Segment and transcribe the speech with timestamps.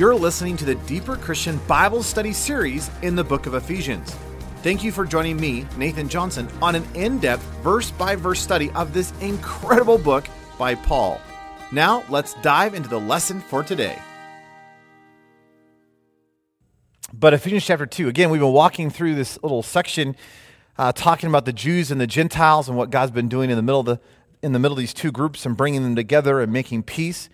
[0.00, 4.16] You're listening to the Deeper Christian Bible Study series in the book of Ephesians.
[4.62, 8.70] Thank you for joining me, Nathan Johnson, on an in depth, verse by verse study
[8.70, 10.26] of this incredible book
[10.58, 11.20] by Paul.
[11.70, 13.98] Now, let's dive into the lesson for today.
[17.12, 20.16] But Ephesians chapter 2, again, we've been walking through this little section
[20.78, 23.62] uh, talking about the Jews and the Gentiles and what God's been doing in the
[23.62, 24.00] middle of the
[24.42, 27.28] in the middle of these two groups and bringing them together and making peace.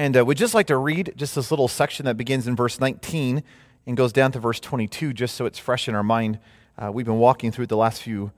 [0.00, 2.80] And uh, we'd just like to read just this little section that begins in verse
[2.80, 3.42] 19
[3.86, 6.38] and goes down to verse 22, just so it's fresh in our mind.
[6.78, 8.32] Uh, we've been walking through it the last few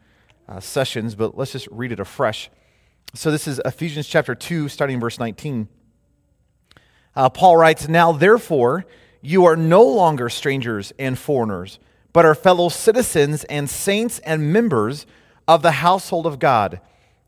[0.49, 2.51] uh, sessions, but let's just read it afresh.
[3.15, 5.69] So this is Ephesians chapter 2, starting verse 19.
[7.15, 8.85] Uh, Paul writes, Now therefore,
[9.21, 11.79] you are no longer strangers and foreigners,
[12.13, 15.07] but are fellow citizens and saints and members
[15.47, 16.81] of the household of God,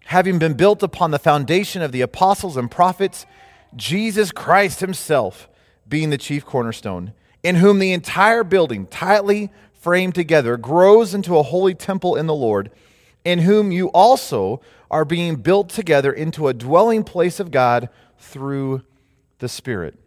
[0.06, 3.26] having been built upon the foundation of the apostles and prophets
[3.76, 5.48] Jesus Christ Himself
[5.88, 11.42] being the chief cornerstone, in whom the entire building, tightly framed together, grows into a
[11.42, 12.70] holy temple in the Lord,
[13.24, 18.82] in whom you also are being built together into a dwelling place of God through
[19.38, 19.98] the Spirit.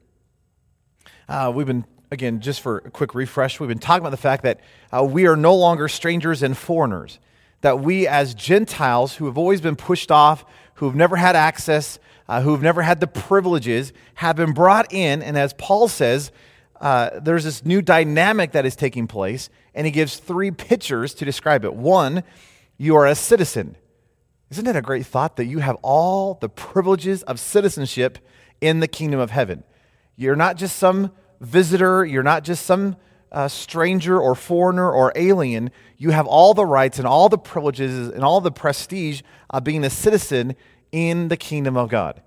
[1.30, 4.44] Uh, we've been, again, just for a quick refresh, we've been talking about the fact
[4.44, 7.20] that uh, we are no longer strangers and foreigners,
[7.62, 12.00] that we as Gentiles who have always been pushed off, who have never had access,
[12.28, 15.22] uh, who've never had the privileges have been brought in.
[15.22, 16.32] And as Paul says,
[16.80, 21.26] uh, there's this new dynamic that is taking place, and he gives three pictures to
[21.26, 21.74] describe it.
[21.74, 22.24] One,
[22.78, 23.78] you are a citizen.
[24.50, 28.20] Isn't it a great thought that you have all the privileges of citizenship
[28.62, 29.64] in the kingdom of heaven?
[30.16, 32.96] You're not just some visitor, you're not just some
[33.32, 35.72] uh, stranger or foreigner or alien.
[35.98, 39.84] You have all the rights and all the privileges and all the prestige of being
[39.84, 40.56] a citizen
[40.98, 42.24] in the kingdom of God.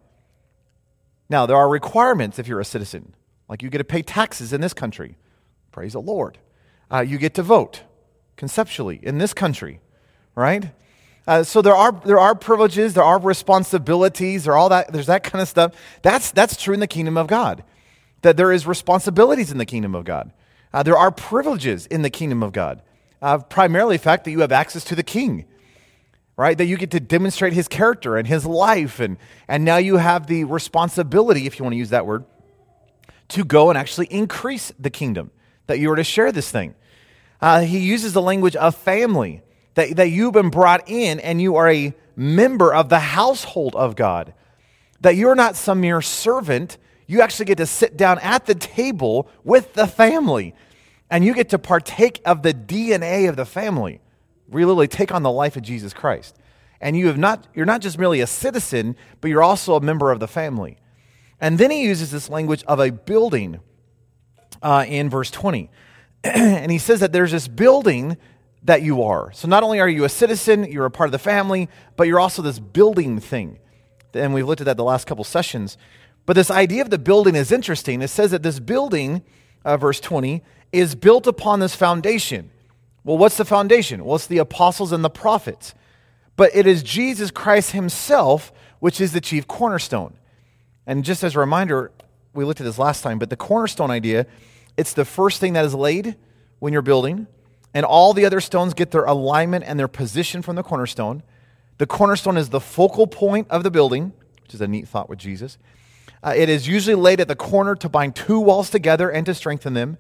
[1.29, 3.15] Now, there are requirements if you're a citizen,
[3.49, 5.17] like you get to pay taxes in this country.
[5.73, 6.39] Praise the Lord.
[6.89, 7.83] Uh, you get to vote
[8.37, 9.81] conceptually in this country,
[10.37, 10.71] right?
[11.27, 15.07] Uh, so there are there are privileges, there are responsibilities, there are all that there's
[15.07, 15.75] that kind of stuff.
[16.03, 17.65] That's that's true in the kingdom of God.
[18.23, 20.33] That there is responsibilities in the kingdom of God.
[20.73, 22.83] Uh, there are privileges in the kingdom of God.
[23.21, 25.45] Uh, primarily the fact that you have access to the king
[26.41, 26.57] right?
[26.57, 28.99] That you get to demonstrate his character and his life.
[28.99, 32.25] And, and now you have the responsibility, if you want to use that word,
[33.29, 35.33] to go and actually increase the kingdom,
[35.67, 36.75] that you are to share this thing.
[37.43, 39.43] Uh, he uses the language of family,
[39.75, 43.95] that, that you've been brought in and you are a member of the household of
[43.95, 44.33] God,
[45.03, 46.79] that you're not some mere servant.
[47.07, 50.55] You actually get to sit down at the table with the family,
[51.11, 54.01] and you get to partake of the DNA of the family
[54.51, 56.37] really take on the life of Jesus Christ.
[56.81, 60.11] And you have not, you're not just merely a citizen, but you're also a member
[60.11, 60.79] of the family.
[61.41, 63.61] And then he uses this language of a building
[64.63, 65.71] uh, in verse 20.
[66.25, 68.17] and he says that there's this building
[68.63, 69.33] that you are.
[69.33, 72.21] So not only are you a citizen, you're a part of the family, but you're
[72.21, 73.59] also this building thing.
[74.13, 75.79] And we've looked at that the last couple sessions.
[76.27, 78.03] But this idea of the building is interesting.
[78.03, 79.23] It says that this building,
[79.65, 82.51] uh, verse 20, is built upon this foundation.
[83.05, 84.05] Well, what's the foundation?
[84.05, 85.75] Well, it's the apostles and the prophets.
[86.37, 90.15] But it is Jesus Christ himself which is the chief cornerstone.
[90.87, 91.93] And just as a reminder,
[92.33, 94.27] we looked at this last time, but the cornerstone idea,
[94.77, 96.17] it's the first thing that is laid
[96.59, 97.27] when you're building,
[97.73, 101.23] and all the other stones get their alignment and their position from the cornerstone.
[101.79, 104.13] The cornerstone is the focal point of the building,
[104.43, 105.59] which is a neat thought with Jesus.
[106.23, 109.35] Uh, it is usually laid at the corner to bind two walls together and to
[109.35, 109.97] strengthen them.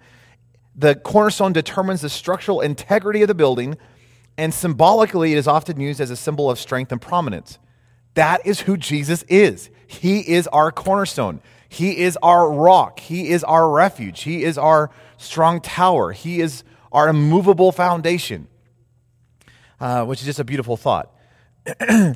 [0.75, 3.77] The cornerstone determines the structural integrity of the building,
[4.39, 7.59] and symbolically, it is often used as a symbol of strength and prominence.
[8.15, 9.71] That is who Jesus is.
[9.87, 11.41] He is our cornerstone.
[11.69, 13.01] He is our rock.
[13.01, 14.23] He is our refuge.
[14.23, 16.13] He is our strong tower.
[16.13, 18.49] He is our immovable foundation,
[19.79, 21.15] uh, which is just a beautiful thought.
[21.81, 22.15] uh,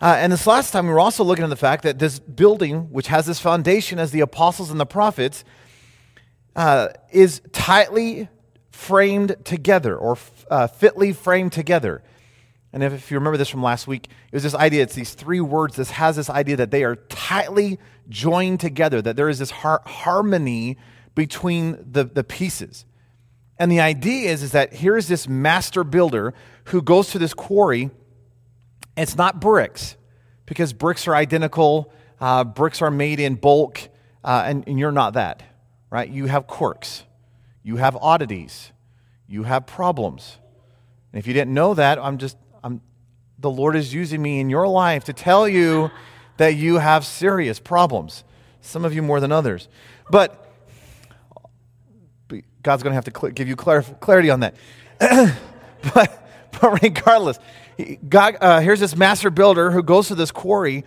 [0.00, 3.08] and this last time, we were also looking at the fact that this building, which
[3.08, 5.44] has this foundation as the apostles and the prophets,
[6.56, 8.28] uh, is tightly
[8.70, 10.18] framed together or
[10.50, 12.02] uh, fitly framed together.
[12.72, 15.14] And if, if, you remember this from last week, it was this idea, it's these
[15.14, 15.76] three words.
[15.76, 17.78] This has this idea that they are tightly
[18.08, 20.76] joined together, that there is this har- harmony
[21.14, 22.84] between the, the pieces.
[23.58, 26.34] And the idea is, is that here is this master builder
[26.64, 27.90] who goes to this quarry.
[28.96, 29.96] It's not bricks,
[30.44, 33.88] because bricks are identical, uh, bricks are made in bulk,
[34.24, 35.42] uh, and, and you're not that
[35.94, 36.10] right?
[36.10, 37.04] You have quirks,
[37.62, 38.72] you have oddities,
[39.28, 40.38] you have problems.
[41.12, 42.80] And if you didn't know that, I'm just, I'm,
[43.38, 45.92] the Lord is using me in your life to tell you
[46.36, 48.24] that you have serious problems.
[48.60, 49.68] Some of you more than others.
[50.10, 50.44] But
[52.64, 54.56] God's going to have to cl- give you clarity on that.
[54.98, 56.28] but,
[56.60, 57.38] but regardless,
[58.08, 60.84] God, uh, here's this master builder who goes to this quarry,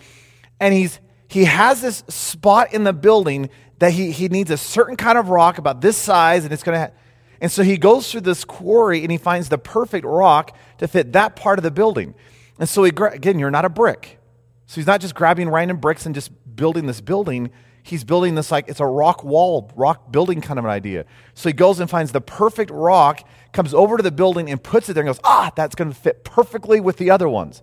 [0.60, 4.96] and he's he has this spot in the building that he, he needs a certain
[4.96, 6.80] kind of rock about this size, and it's going to.
[6.80, 6.92] Ha-
[7.40, 11.14] and so he goes through this quarry and he finds the perfect rock to fit
[11.14, 12.16] that part of the building.
[12.58, 14.20] And so he gra- again, you're not a brick,
[14.66, 17.52] so he's not just grabbing random bricks and just building this building.
[17.84, 21.06] He's building this like it's a rock wall, rock building kind of an idea.
[21.36, 24.90] So he goes and finds the perfect rock, comes over to the building and puts
[24.90, 27.62] it there and goes, ah, that's going to fit perfectly with the other ones.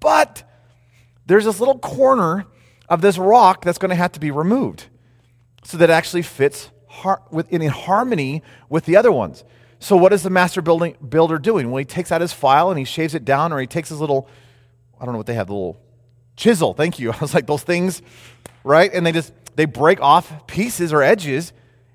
[0.00, 0.44] But
[1.26, 2.46] there's this little corner
[2.88, 4.86] of this rock that's going to have to be removed
[5.64, 9.44] so that it actually fits har- in harmony with the other ones.
[9.80, 11.70] So what is the master building, builder doing?
[11.70, 14.00] Well, he takes out his file and he shaves it down, or he takes his
[14.00, 14.28] little,
[15.00, 15.80] I don't know what they have, the little
[16.36, 16.74] chisel.
[16.74, 17.12] Thank you.
[17.12, 18.02] I was like those things,
[18.64, 18.90] right?
[18.92, 21.52] And they just they break off pieces or edges,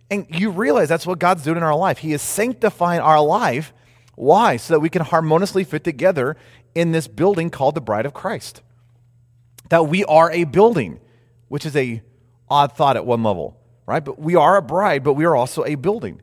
[0.10, 1.98] and you realize that's what God's doing in our life.
[1.98, 3.74] He is sanctifying our life.
[4.16, 4.57] Why?
[4.57, 6.38] So that we can harmoniously fit together
[6.75, 8.62] in this building called the bride of Christ.
[9.74, 11.00] That we are a building,
[11.48, 12.04] which is a
[12.48, 14.06] odd thought at one level, right?
[14.06, 16.22] But we are a bride, but we are also a building.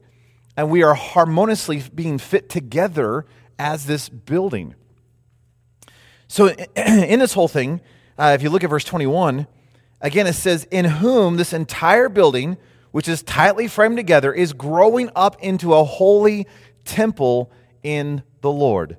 [0.56, 3.26] And we are harmoniously being fit together
[3.58, 4.76] as this building.
[6.28, 7.80] So, in this whole thing,
[8.16, 9.48] uh, if you look at verse 21,
[10.00, 12.56] again it says, In whom this entire building,
[12.92, 16.46] which is tightly framed together, is growing up into a holy
[16.84, 17.50] temple
[17.82, 18.96] in the Lord,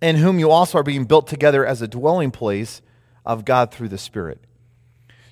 [0.00, 2.82] in whom you also are being built together as a dwelling place
[3.24, 4.40] of God through the Spirit.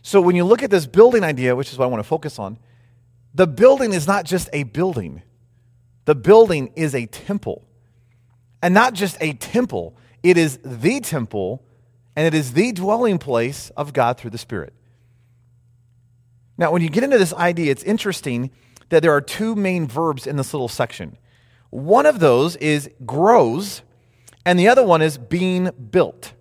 [0.02, 2.38] So when you look at this building idea, which is what I want to focus
[2.38, 2.58] on,
[3.34, 5.22] the building is not just a building,
[6.04, 7.64] the building is a temple.
[8.62, 11.62] And not just a temple, it is the temple
[12.16, 14.72] and it is the dwelling place of God through the Spirit.
[16.56, 18.50] Now, when you get into this idea, it's interesting
[18.88, 21.16] that there are two main verbs in this little section.
[21.70, 23.82] One of those is grows,
[24.44, 26.32] and the other one is being built.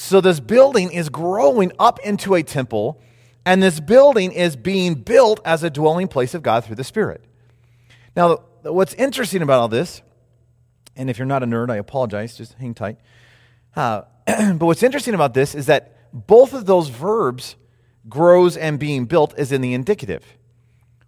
[0.00, 3.02] So this building is growing up into a temple,
[3.44, 7.24] and this building is being built as a dwelling place of God through the Spirit.
[8.14, 10.02] Now, what's interesting about all this,
[10.94, 12.98] and if you're not a nerd, I apologize, just hang tight.
[13.74, 17.56] Uh, but what's interesting about this is that both of those verbs,
[18.08, 20.24] grows and being built, is in the indicative,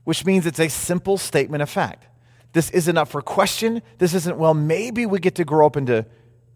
[0.03, 2.07] which means it's a simple statement of fact.
[2.55, 3.83] This isn't up for question.
[3.99, 6.07] This isn't, well, maybe we get to grow up into,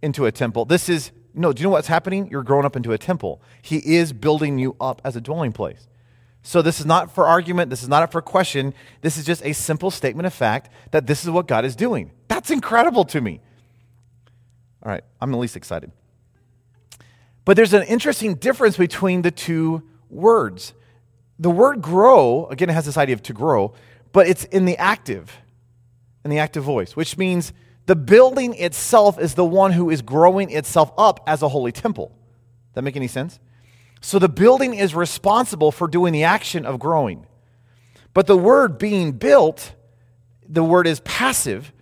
[0.03, 0.65] into a temple.
[0.65, 2.29] This is no, do you know what's happening?
[2.31, 3.43] You're growing up into a temple.
[3.61, 5.89] He is building you up as a dwelling place.
[6.43, 7.71] So this is not for argument.
[7.71, 8.75] This is not for question.
[9.01, 12.13] This is just a simple statement of fact that this is what God is doing.
[12.29, 13.41] That's incredible to me.
[14.83, 15.91] All right, I'm the least excited.
[17.45, 20.75] But there's an interesting difference between the two words.
[21.39, 23.73] The word grow, again, it has this idea of to grow,
[24.13, 25.39] but it's in the active,
[26.25, 27.53] in the active voice, which means
[27.87, 32.17] the building itself is the one who is growing itself up as a holy temple.
[32.73, 33.39] That make any sense?
[34.01, 37.27] So the building is responsible for doing the action of growing.
[38.13, 39.75] But the word being built,
[40.49, 41.73] the word is passive,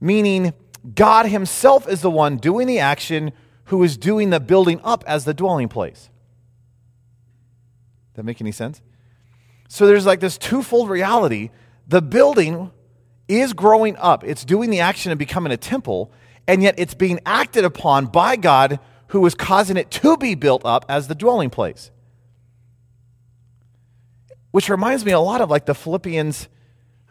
[0.00, 0.52] meaning
[0.94, 3.32] God Himself is the one doing the action
[3.66, 6.10] who is doing the building up as the dwelling place.
[8.14, 8.82] That make any sense?
[9.68, 11.50] So there's like this twofold reality.
[11.86, 12.70] The building
[13.40, 16.12] is growing up, it's doing the action of becoming a temple,
[16.46, 20.64] and yet it's being acted upon by God who is causing it to be built
[20.64, 21.90] up as the dwelling place.
[24.50, 26.48] Which reminds me a lot of like the Philippians,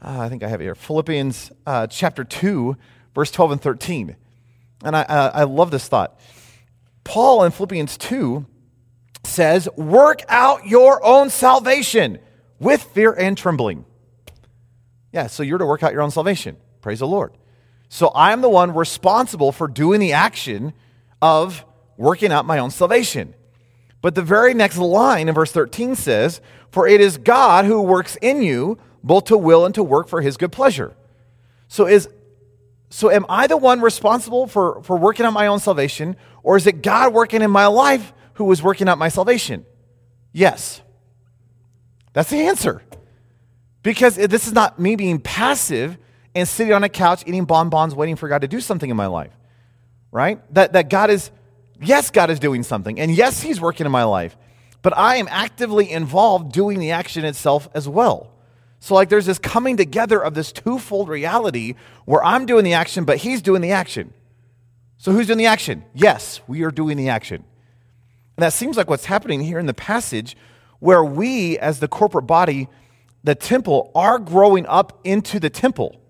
[0.01, 2.75] uh, I think I have it here, Philippians uh, chapter 2,
[3.15, 4.15] verse 12 and 13.
[4.83, 6.19] And I, uh, I love this thought.
[7.03, 8.45] Paul in Philippians 2
[9.23, 12.19] says, Work out your own salvation
[12.59, 13.85] with fear and trembling.
[15.11, 16.57] Yeah, so you're to work out your own salvation.
[16.81, 17.33] Praise the Lord.
[17.89, 20.73] So I am the one responsible for doing the action
[21.21, 21.65] of
[21.97, 23.33] working out my own salvation.
[24.01, 26.41] But the very next line in verse 13 says,
[26.71, 30.21] For it is God who works in you both to will and to work for
[30.21, 30.95] his good pleasure.
[31.67, 32.07] So is
[32.89, 36.67] so am I the one responsible for, for working out my own salvation, or is
[36.67, 39.65] it God working in my life who is working out my salvation?
[40.33, 40.81] Yes.
[42.11, 42.83] That's the answer.
[43.83, 45.97] Because this is not me being passive
[46.35, 49.07] and sitting on a couch eating bonbons waiting for God to do something in my
[49.07, 49.33] life,
[50.11, 50.41] right?
[50.53, 51.31] That, that God is,
[51.81, 54.37] yes, God is doing something, and yes, He's working in my life,
[54.81, 58.31] but I am actively involved doing the action itself as well.
[58.79, 63.03] So, like, there's this coming together of this twofold reality where I'm doing the action,
[63.03, 64.13] but He's doing the action.
[64.97, 65.83] So, who's doing the action?
[65.93, 67.43] Yes, we are doing the action.
[68.37, 70.35] And that seems like what's happening here in the passage
[70.79, 72.67] where we, as the corporate body,
[73.23, 76.01] the temple are growing up into the temple.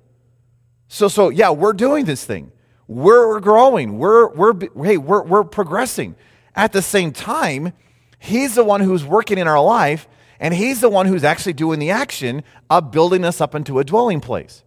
[0.88, 2.52] So, so yeah, we're doing this thing.
[2.88, 3.98] We're, growing.
[3.98, 4.54] We're, we're,
[4.84, 6.16] hey, we're, we're progressing.
[6.56, 7.74] At the same time,
[8.20, 10.08] He's the one who's working in our life,
[10.40, 13.84] and He's the one who's actually doing the action of building us up into a
[13.84, 14.64] dwelling place.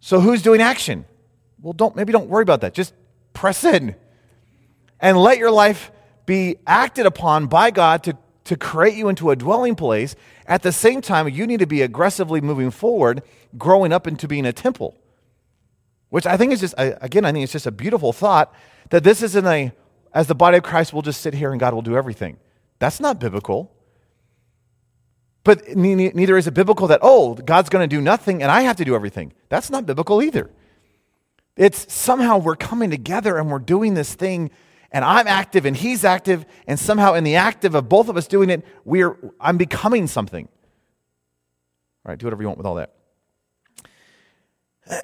[0.00, 1.04] So, who's doing action?
[1.60, 2.72] Well, don't, maybe don't worry about that.
[2.72, 2.94] Just
[3.34, 3.94] press in
[4.98, 5.92] and let your life
[6.26, 10.14] be acted upon by God to, to create you into a dwelling place.
[10.46, 13.22] At the same time, you need to be aggressively moving forward,
[13.56, 14.96] growing up into being a temple.
[16.08, 18.52] Which I think is just, again, I think it's just a beautiful thought
[18.90, 19.72] that this isn't a,
[20.12, 22.38] as the body of Christ, we'll just sit here and God will do everything.
[22.80, 23.72] That's not biblical.
[25.44, 28.76] But neither is it biblical that, oh, God's going to do nothing and I have
[28.76, 29.32] to do everything.
[29.48, 30.50] That's not biblical either.
[31.56, 34.50] It's somehow we're coming together and we're doing this thing
[34.92, 38.26] and I'm active and he's active and somehow in the active of both of us
[38.26, 40.48] doing it, we're I'm becoming something.
[42.04, 42.92] All right, do whatever you want with all that.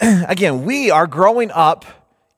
[0.28, 1.84] Again, we are growing up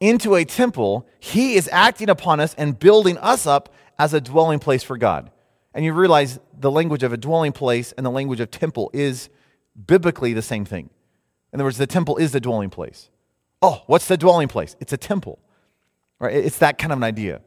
[0.00, 1.08] into a temple.
[1.20, 5.30] He is acting upon us and building us up as a dwelling place for God.
[5.74, 9.28] And you realize the language of a dwelling place and the language of temple is
[9.86, 10.90] biblically the same thing.
[11.52, 13.10] In other words, the temple is the dwelling place.
[13.62, 14.76] Oh, what's the dwelling place?
[14.80, 15.38] It's a temple.
[16.18, 16.34] Right?
[16.34, 17.40] It's that kind of an idea.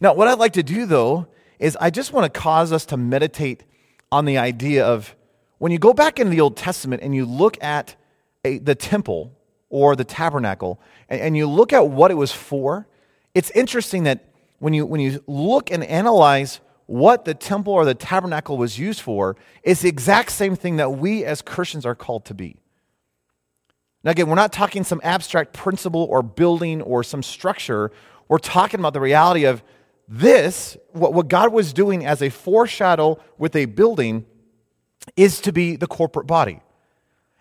[0.00, 1.26] Now, what I'd like to do though
[1.58, 3.64] is I just want to cause us to meditate
[4.12, 5.14] on the idea of
[5.58, 7.96] when you go back into the Old Testament and you look at
[8.44, 9.32] a, the temple
[9.70, 12.86] or the tabernacle and, and you look at what it was for,
[13.34, 14.24] it's interesting that
[14.58, 19.00] when you, when you look and analyze what the temple or the tabernacle was used
[19.00, 22.56] for, it's the exact same thing that we as Christians are called to be.
[24.06, 27.90] Now, again, we're not talking some abstract principle or building or some structure.
[28.28, 29.64] We're talking about the reality of
[30.06, 34.24] this, what, what God was doing as a foreshadow with a building,
[35.16, 36.60] is to be the corporate body.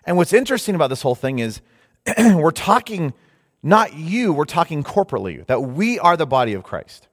[0.06, 1.62] And what's interesting about this whole thing is
[2.18, 3.14] we're talking
[3.62, 7.08] not you, we're talking corporately, that we are the body of Christ,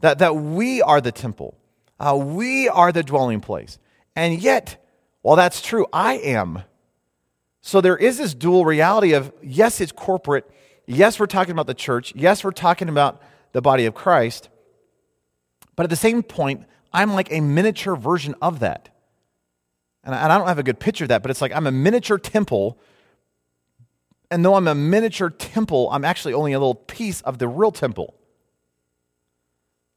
[0.00, 1.56] that, that we are the temple,
[1.98, 3.78] uh, we are the dwelling place.
[4.14, 4.84] And yet,
[5.22, 6.64] while that's true, I am
[7.62, 10.50] so there is this dual reality of yes, it's corporate.
[10.84, 12.12] Yes, we're talking about the church.
[12.14, 14.48] Yes, we're talking about the body of Christ.
[15.76, 18.88] But at the same point, I'm like a miniature version of that.
[20.04, 22.18] And I don't have a good picture of that, but it's like I'm a miniature
[22.18, 22.78] temple.
[24.32, 27.70] And though I'm a miniature temple, I'm actually only a little piece of the real
[27.70, 28.14] temple.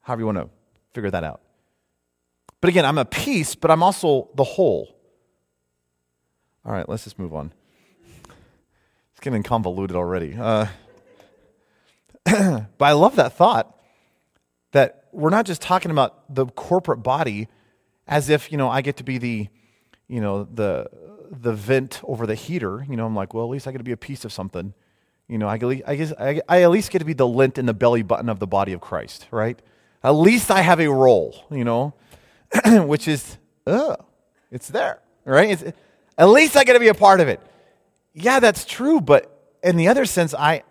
[0.02, 0.50] However, you want to
[0.94, 1.42] figure that out.
[2.62, 4.95] But again, I'm a piece, but I'm also the whole.
[6.66, 7.54] All right, let's just move on.
[9.12, 10.36] It's getting convoluted already.
[10.36, 10.66] Uh,
[12.26, 13.80] but I love that thought
[14.72, 17.48] that we're not just talking about the corporate body
[18.08, 19.48] as if, you know, I get to be the,
[20.08, 20.90] you know, the,
[21.30, 22.84] the vent over the heater.
[22.90, 24.74] You know, I'm like, well, at least I get to be a piece of something.
[25.28, 27.68] You know, I, I guess I, I at least get to be the lint in
[27.68, 29.60] the belly button of the body of Christ, right?
[30.04, 31.94] At least I have a role, you know,
[32.66, 33.98] which is, uh,
[34.52, 35.52] it's there, right?
[35.52, 35.64] It's,
[36.18, 37.40] at least I get to be a part of it.
[38.14, 40.64] Yeah, that's true, but in the other sense, I,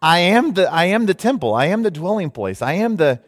[0.00, 1.54] I am the I am the temple.
[1.54, 2.62] I am the dwelling place.
[2.62, 3.20] I am the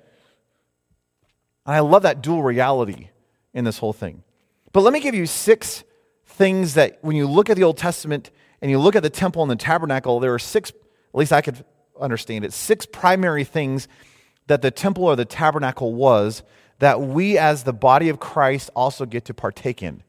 [1.64, 3.08] I love that dual reality
[3.52, 4.22] in this whole thing.
[4.72, 5.82] But let me give you six
[6.26, 8.30] things that when you look at the Old Testament
[8.60, 11.40] and you look at the temple and the tabernacle, there are six, at least I
[11.40, 11.64] could
[11.98, 13.88] understand it, six primary things
[14.46, 16.42] that the temple or the tabernacle was
[16.78, 20.02] that we as the body of Christ also get to partake in.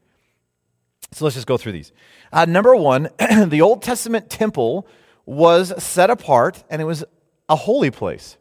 [1.12, 1.92] So let's just go through these.
[2.32, 3.08] Uh, number one,
[3.46, 4.86] the Old Testament temple
[5.24, 7.04] was set apart and it was
[7.48, 8.36] a holy place.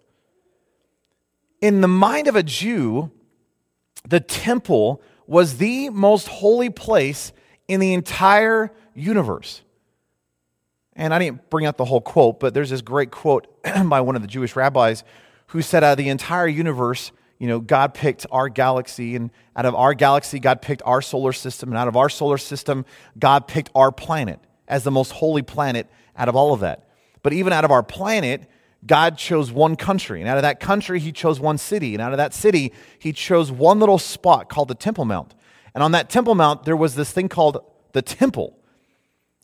[1.62, 3.12] In the mind of a Jew,
[4.08, 7.32] the temple was the most holy place
[7.68, 9.62] in the entire universe.
[10.94, 13.48] And I didn't bring out the whole quote, but there's this great quote
[13.86, 15.04] by one of the Jewish rabbis
[15.48, 19.76] who said, of the entire universe, you know, God picked our galaxy, and out of
[19.76, 22.86] our galaxy, God picked our solar system, and out of our solar system,
[23.20, 26.88] God picked our planet as the most holy planet out of all of that.
[27.22, 28.50] But even out of our planet,
[28.86, 32.12] God chose one country, and out of that country, He chose one city, and out
[32.12, 35.36] of that city, He chose one little spot called the Temple Mount.
[35.74, 37.60] And on that Temple Mount, there was this thing called
[37.92, 38.58] the temple.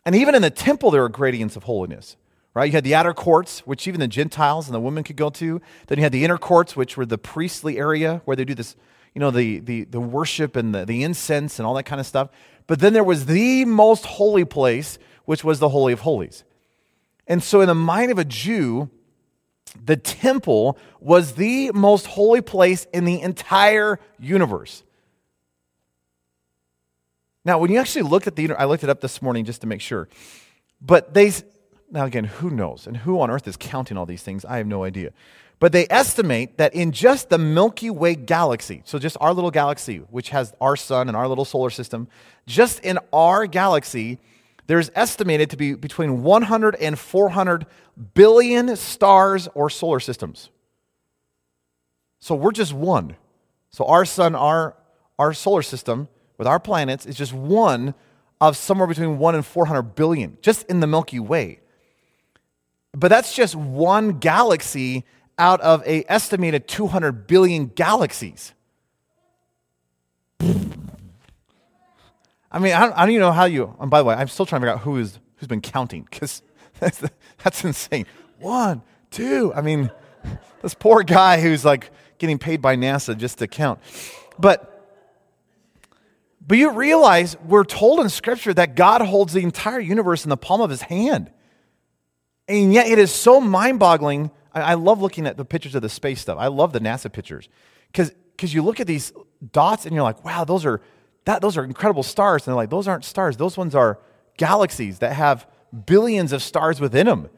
[0.05, 2.17] And even in the temple, there are gradients of holiness
[2.53, 2.65] right?
[2.65, 5.61] You had the outer courts, which even the Gentiles and the women could go to.
[5.87, 8.75] Then you had the inner courts, which were the priestly area where they do this,
[9.13, 12.05] you know, the, the, the worship and the, the incense and all that kind of
[12.05, 12.29] stuff.
[12.67, 16.43] But then there was the most holy place, which was the Holy of Holies.
[17.27, 18.89] And so, in the mind of a Jew,
[19.83, 24.83] the temple was the most holy place in the entire universe.
[27.45, 29.67] Now, when you actually look at the, I looked it up this morning just to
[29.67, 30.07] make sure.
[30.81, 31.31] But they,
[31.93, 32.87] now again, who knows?
[32.87, 34.43] And who on earth is counting all these things?
[34.43, 35.11] I have no idea.
[35.59, 39.99] But they estimate that in just the Milky Way galaxy, so just our little galaxy,
[40.09, 42.09] which has our sun and our little solar system,
[42.45, 44.19] just in our galaxy,
[44.67, 47.65] there's estimated to be between 100 and 400
[48.13, 50.49] billion stars or solar systems.
[52.19, 53.15] So we're just one.
[53.69, 54.75] So our sun, our,
[55.19, 56.07] our solar system
[56.37, 57.93] with our planets is just one
[58.41, 61.59] of somewhere between 1 and 400 billion, just in the Milky Way.
[62.93, 65.03] But that's just one galaxy
[65.37, 68.53] out of a estimated 200 billion galaxies.
[72.53, 73.75] I mean, I don't, I don't even know how you.
[73.79, 76.07] And by the way, I'm still trying to figure out who is who's been counting
[76.09, 76.43] because
[76.79, 77.01] that's
[77.43, 78.05] that's insane.
[78.39, 79.51] One, two.
[79.55, 79.89] I mean,
[80.61, 83.79] this poor guy who's like getting paid by NASA just to count.
[84.37, 84.69] But
[86.45, 90.37] but you realize we're told in Scripture that God holds the entire universe in the
[90.37, 91.31] palm of His hand,
[92.47, 94.31] and yet it is so mind-boggling.
[94.53, 96.37] I, I love looking at the pictures of the space stuff.
[96.39, 97.49] I love the NASA pictures
[97.91, 99.13] because you look at these
[99.51, 100.81] dots and you're like, wow, those are
[101.25, 102.45] that, those are incredible stars.
[102.45, 103.37] And they're like, those aren't stars.
[103.37, 103.99] Those ones are
[104.37, 105.47] galaxies that have
[105.85, 107.29] billions of stars within them.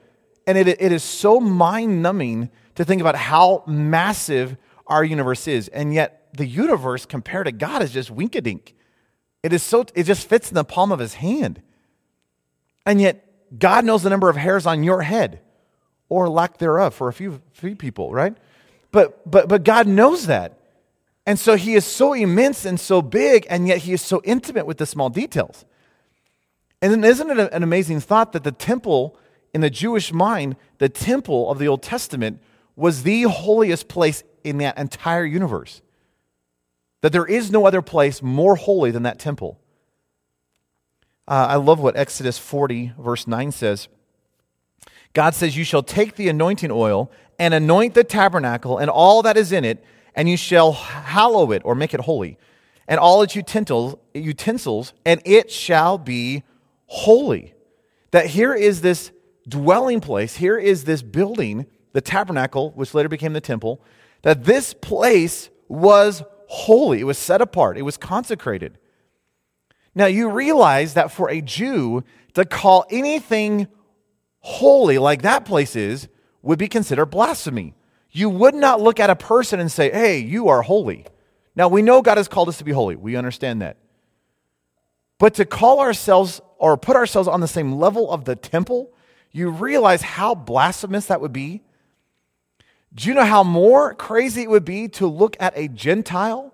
[0.48, 4.58] And it, it is so mind numbing to think about how massive
[4.88, 5.68] our universe is.
[5.70, 8.74] And yet, the universe compared to God is just winkadink.
[9.42, 11.62] It is so, it just fits in the palm of his hand.
[12.86, 13.25] And yet,
[13.58, 15.40] God knows the number of hairs on your head
[16.10, 18.36] or lack thereof for a few, few people, right?
[18.92, 20.60] But, but, but God knows that.
[21.26, 24.66] And so he is so immense and so big, and yet he is so intimate
[24.66, 25.66] with the small details.
[26.82, 29.18] And then isn't it an amazing thought that the temple,
[29.54, 32.42] in the Jewish mind, the temple of the Old Testament
[32.76, 35.82] was the holiest place in that entire universe?
[37.02, 39.60] That there is no other place more holy than that temple.
[41.28, 43.88] Uh, I love what Exodus 40, verse 9 says.
[45.14, 49.38] God says, You shall take the anointing oil and anoint the tabernacle and all that
[49.38, 49.84] is in it
[50.16, 52.38] and you shall hallow it or make it holy,
[52.88, 56.44] and all its utensils, utensils, and it shall be
[56.86, 57.54] holy.
[58.12, 59.12] That here is this
[59.48, 63.82] dwelling place, here is this building, the tabernacle, which later became the temple,
[64.22, 67.02] that this place was holy.
[67.02, 68.78] It was set apart, it was consecrated.
[69.96, 72.04] Now, you realize that for a Jew
[72.34, 73.68] to call anything
[74.40, 76.10] holy like that place is
[76.42, 77.74] would be considered blasphemy.
[78.12, 81.06] You would not look at a person and say, hey, you are holy.
[81.56, 82.96] Now, we know God has called us to be holy.
[82.96, 83.78] We understand that.
[85.18, 88.92] But to call ourselves or put ourselves on the same level of the temple,
[89.32, 91.64] you realize how blasphemous that would be?
[92.94, 96.54] Do you know how more crazy it would be to look at a Gentile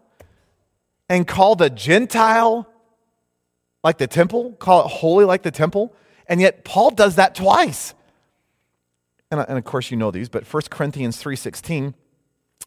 [1.09, 2.67] and call the Gentile
[3.83, 5.93] like the temple, call it holy like the temple?
[6.27, 7.93] And yet Paul does that twice
[9.31, 11.93] and, and of course you know these, but 1 Corinthians 3.16,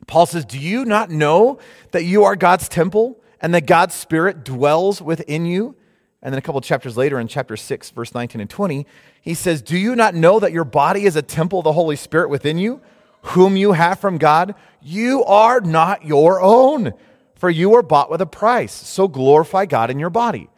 [0.07, 1.59] Paul says, Do you not know
[1.93, 5.77] that you are God's temple and that God's Spirit dwells within you?
[6.23, 8.87] And then a couple chapters later, in chapter 6, verse 19 and 20,
[9.21, 11.97] he says, Do you not know that your body is a temple of the Holy
[11.97, 12.81] Spirit within you,
[13.23, 14.55] whom you have from God?
[14.81, 16.95] You are not your own,
[17.35, 18.73] for you were bought with a price.
[18.73, 20.49] So glorify God in your body.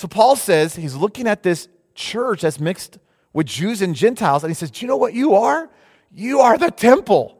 [0.00, 2.98] So Paul says he's looking at this church that's mixed
[3.34, 4.42] with Jews and Gentiles.
[4.42, 5.68] And he says, Do you know what you are?
[6.10, 7.36] You are the temple,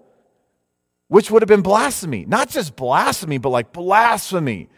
[1.08, 2.26] which would have been blasphemy.
[2.26, 4.68] Not just blasphemy, but like blasphemy.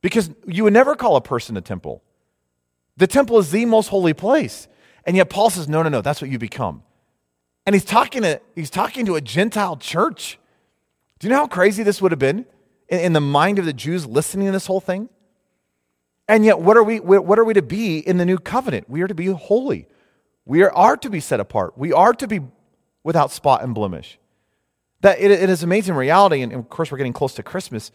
[0.00, 2.02] Because you would never call a person a temple.
[2.96, 4.66] The temple is the most holy place.
[5.04, 6.84] And yet Paul says, No, no, no, that's what you become.
[7.66, 10.38] And he's talking to, he's talking to a Gentile church.
[11.18, 12.46] Do you know how crazy this would have been
[12.88, 15.10] in, in the mind of the Jews listening to this whole thing?
[16.28, 18.88] And yet, what are, we, what are we to be in the new covenant?
[18.88, 19.88] We are to be holy.
[20.44, 21.78] We are, are to be set apart.
[21.78, 22.40] We are to be
[23.02, 24.18] without spot and blemish.
[25.00, 27.90] That it, it is amazing reality, and of course, we're getting close to Christmas.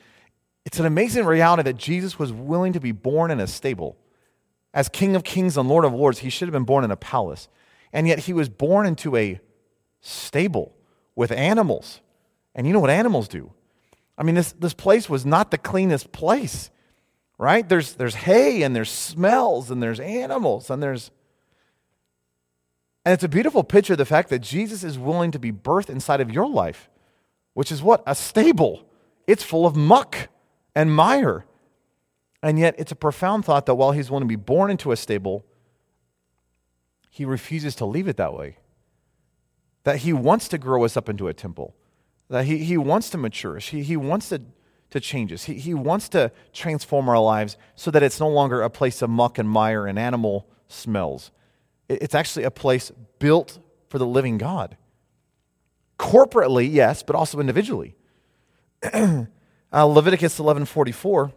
[0.66, 3.98] It's an amazing reality that Jesus was willing to be born in a stable.
[4.74, 6.96] As King of Kings and Lord of Lords, he should have been born in a
[6.96, 7.48] palace.
[7.92, 9.40] And yet, he was born into a
[10.02, 10.76] stable
[11.16, 12.02] with animals.
[12.56, 13.52] And you know what animals do?
[14.18, 16.72] I mean, this, this place was not the cleanest place,
[17.44, 17.68] right?
[17.68, 21.12] There's, there's hay and there's smells and there's animals and there's
[23.06, 25.90] and it's a beautiful picture of the fact that Jesus is willing to be birthed
[25.90, 26.90] inside of your life,
[27.54, 28.02] which is what?
[28.08, 28.86] A stable.
[29.28, 30.30] It's full of muck
[30.74, 31.46] and mire.
[32.42, 34.96] And yet, it's a profound thought that while he's willing to be born into a
[34.96, 35.46] stable,
[37.10, 38.58] he refuses to leave it that way.
[39.84, 41.76] That he wants to grow us up into a temple,
[42.30, 44.42] that he, he wants to mature us, he, he wants to,
[44.94, 45.46] to change us.
[45.46, 49.10] He, he wants to transform our lives so that it's no longer a place of
[49.10, 51.32] muck and mire and animal smells.
[51.90, 53.58] It, it's actually a place built
[53.90, 54.78] for the living God.
[55.98, 57.96] Corporately, yes, but also individually.
[58.94, 59.26] uh,
[59.74, 61.32] Leviticus 11:44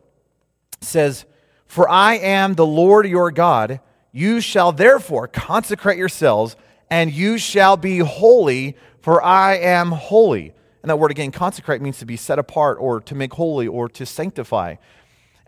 [0.82, 1.24] says,
[1.64, 3.80] "For I am the Lord your God.
[4.12, 6.56] You shall therefore consecrate yourselves,
[6.90, 10.52] and you shall be holy, for I am holy."
[10.86, 13.88] And that word again, consecrate, means to be set apart or to make holy or
[13.88, 14.76] to sanctify.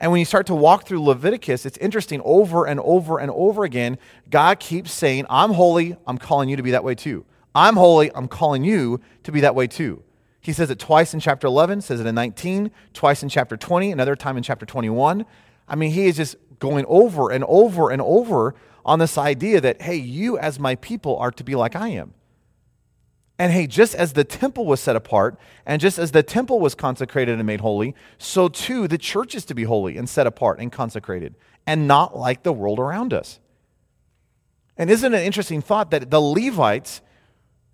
[0.00, 3.62] And when you start to walk through Leviticus, it's interesting over and over and over
[3.62, 3.98] again,
[4.28, 7.24] God keeps saying, I'm holy, I'm calling you to be that way too.
[7.54, 10.02] I'm holy, I'm calling you to be that way too.
[10.40, 13.92] He says it twice in chapter 11, says it in 19, twice in chapter 20,
[13.92, 15.24] another time in chapter 21.
[15.68, 19.82] I mean, he is just going over and over and over on this idea that,
[19.82, 22.14] hey, you as my people are to be like I am.
[23.38, 26.74] And hey, just as the temple was set apart, and just as the temple was
[26.74, 30.58] consecrated and made holy, so too the church is to be holy and set apart
[30.58, 33.38] and consecrated, and not like the world around us.
[34.76, 37.00] And isn't it an interesting thought that the Levites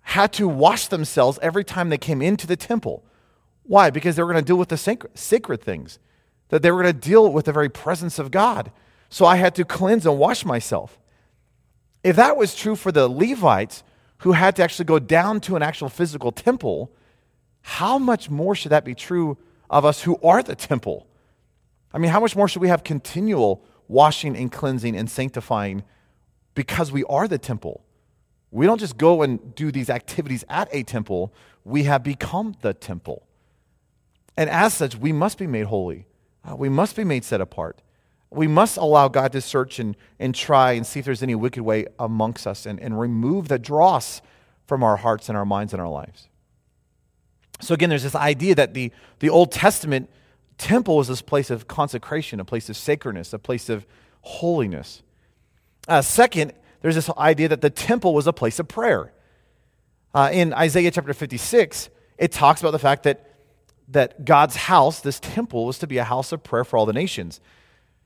[0.01, 3.03] had to wash themselves every time they came into the temple?
[3.63, 3.89] Why?
[3.89, 5.97] Because they were going to deal with the sacred, sacred things,
[6.49, 8.71] that they were going to deal with the very presence of God.
[9.09, 10.99] So I had to cleanse and wash myself.
[12.03, 13.83] If that was true for the Levites,
[14.25, 16.91] who had to actually go down to an actual physical temple,
[17.61, 19.37] how much more should that be true
[19.69, 21.05] of us who are the temple?
[21.93, 25.83] I mean, how much more should we have continual washing and cleansing and sanctifying
[26.55, 27.85] because we are the temple?
[28.49, 31.31] We don't just go and do these activities at a temple,
[31.63, 33.27] we have become the temple.
[34.35, 36.07] And as such, we must be made holy.
[36.43, 37.83] Uh, we must be made set apart
[38.31, 41.63] we must allow God to search and, and try and see if there's any wicked
[41.63, 44.21] way amongst us and, and remove the dross
[44.67, 46.27] from our hearts and our minds and our lives.
[47.61, 50.09] So, again, there's this idea that the, the Old Testament
[50.57, 53.85] temple was this place of consecration, a place of sacredness, a place of
[54.21, 55.03] holiness.
[55.87, 59.13] Uh, second, there's this idea that the temple was a place of prayer.
[60.13, 63.31] Uh, in Isaiah chapter 56, it talks about the fact that,
[63.89, 66.93] that God's house, this temple, was to be a house of prayer for all the
[66.93, 67.39] nations.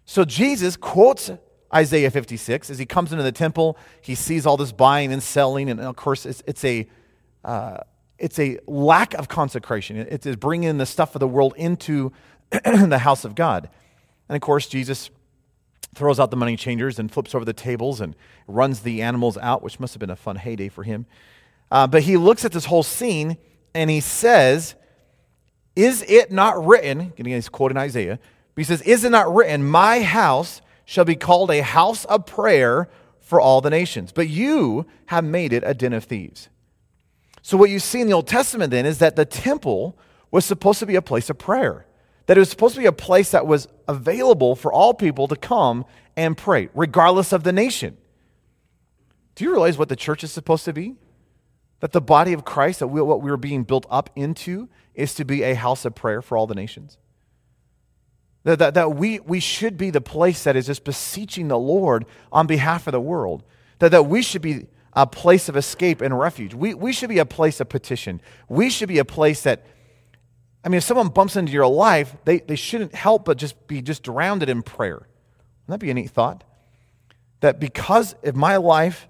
[0.10, 1.30] So Jesus quotes
[1.72, 3.78] Isaiah 56 as he comes into the temple.
[4.02, 6.88] He sees all this buying and selling, and of course, it's, it's a
[7.46, 7.78] uh,
[8.18, 9.98] it's a lack of consecration.
[9.98, 12.12] It is bringing the stuff of the world into
[12.50, 13.70] the house of God.
[14.28, 15.12] And of course, Jesus
[15.94, 18.16] throws out the money changers and flips over the tables and
[18.48, 21.06] runs the animals out, which must have been a fun heyday for him.
[21.70, 23.38] Uh, but he looks at this whole scene
[23.76, 24.74] and he says,
[25.76, 28.18] Is it not written, getting he's quoting Isaiah,
[28.56, 32.90] he says, Is it not written, My house shall be called a house of prayer
[33.20, 34.12] for all the nations?
[34.12, 36.50] But you have made it a den of thieves.
[37.42, 39.98] So, what you see in the Old Testament then is that the temple
[40.32, 41.86] was supposed to be a place of prayer,
[42.26, 45.36] that it was supposed to be a place that was available for all people to
[45.36, 45.86] come
[46.16, 47.98] and pray, regardless of the nation.
[49.36, 50.96] Do you realize what the church is supposed to be?
[51.80, 55.14] That the body of Christ, that we, what we are being built up into, is
[55.16, 56.98] to be a house of prayer for all the nations.
[58.44, 62.06] That, that, that we, we should be the place that is just beseeching the Lord
[62.32, 63.44] on behalf of the world.
[63.80, 66.54] That, that we should be a place of escape and refuge.
[66.54, 68.22] We, we should be a place of petition.
[68.48, 69.66] We should be a place that,
[70.64, 73.82] I mean, if someone bumps into your life, they, they shouldn't help but just be
[73.82, 74.96] just drowned in prayer.
[74.96, 75.08] Wouldn't
[75.68, 76.44] that be a neat thought?
[77.42, 79.08] That because if my life,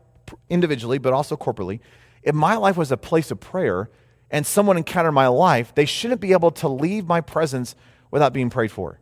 [0.50, 1.80] individually, but also corporately,
[2.24, 3.90] if my life was a place of prayer
[4.30, 7.76] and someone encountered my life, they shouldn't be able to leave my presence
[8.12, 9.00] without being prayed for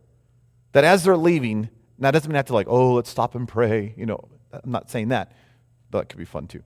[0.74, 3.48] that as they're leaving, now doesn't mean I have to like, oh, let's stop and
[3.48, 3.94] pray.
[3.98, 5.32] You know, I'm not saying that,
[5.90, 6.64] but it could be fun too.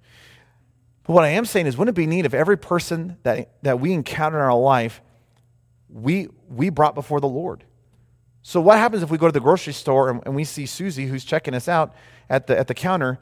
[1.03, 3.79] But what I am saying is, wouldn't it be neat if every person that, that
[3.79, 5.01] we encounter in our life,
[5.89, 7.63] we, we brought before the Lord?
[8.43, 11.07] So what happens if we go to the grocery store and, and we see Susie
[11.07, 11.93] who's checking us out
[12.29, 13.19] at the, at the counter?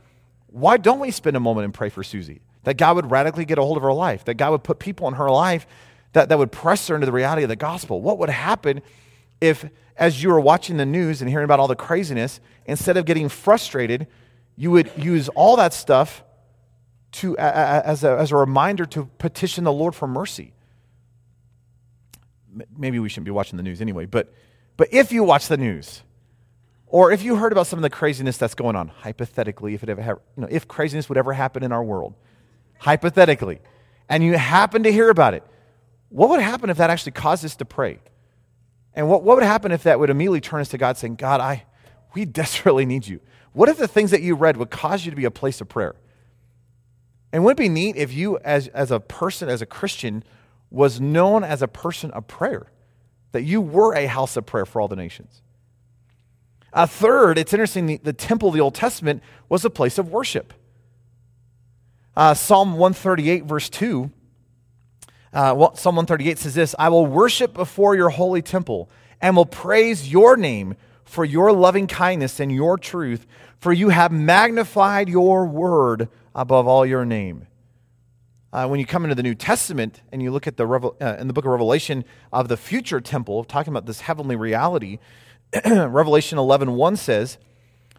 [0.48, 2.42] Why don't we spend a moment and pray for Susie?
[2.64, 5.08] That God would radically get a hold of her life, that God would put people
[5.08, 5.66] in her life
[6.14, 8.02] that, that would press her into the reality of the gospel.
[8.02, 8.82] What would happen
[9.42, 13.06] if, as you were watching the news and hearing about all the craziness, instead of
[13.06, 14.08] getting frustrated,
[14.56, 16.24] you would use all that stuff
[17.12, 20.54] to, as, a, as a reminder to petition the Lord for mercy.
[22.78, 24.34] Maybe we shouldn't be watching the news anyway, but,
[24.78, 26.04] but if you watch the news,
[26.88, 29.90] or if you heard about some of the craziness that's going on, hypothetically, if, it
[29.90, 32.16] ever, you know, if craziness would ever happen in our world,
[32.80, 33.60] hypothetically,
[34.10, 35.44] and you happen to hear about it,
[36.10, 38.00] what would happen if that actually caused us to pray?
[38.94, 41.42] And what, what would happen if that would immediately turn us to God saying, God,
[41.42, 41.66] I,
[42.14, 43.20] we desperately need you?
[43.54, 45.70] What if the things that you read would cause you to be a place of
[45.70, 45.96] prayer?
[47.32, 50.24] And wouldn't it be neat if you, as, as a person, as a Christian,
[50.72, 52.72] was known as a person of prayer?
[53.32, 55.42] that you were a house of prayer for all the nations.
[56.74, 60.10] A third, it's interesting, the, the temple of the Old Testament was a place of
[60.10, 60.54] worship.
[62.16, 64.12] Uh, Psalm 138, verse 2,
[65.34, 68.90] uh, Psalm 138 says this I will worship before your holy temple
[69.22, 73.26] and will praise your name for your loving kindness and your truth,
[73.58, 77.48] for you have magnified your word above all your name.
[78.52, 81.28] Uh, when you come into the New Testament and you look at the uh, in
[81.28, 85.00] the book of Revelation of the future temple, talking about this heavenly reality,
[85.66, 87.38] Revelation 11 1 says,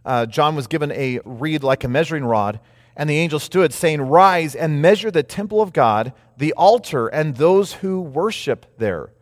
[0.05, 2.59] uh, John was given a reed like a measuring rod,
[2.97, 7.37] and the angel stood, saying, Rise and measure the temple of God, the altar, and
[7.37, 9.13] those who worship there.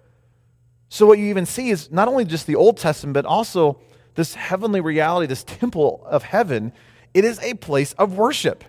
[0.89, 3.81] So, what you even see is not only just the Old Testament, but also
[4.15, 6.73] this heavenly reality, this temple of heaven.
[7.13, 8.65] It is a place of worship.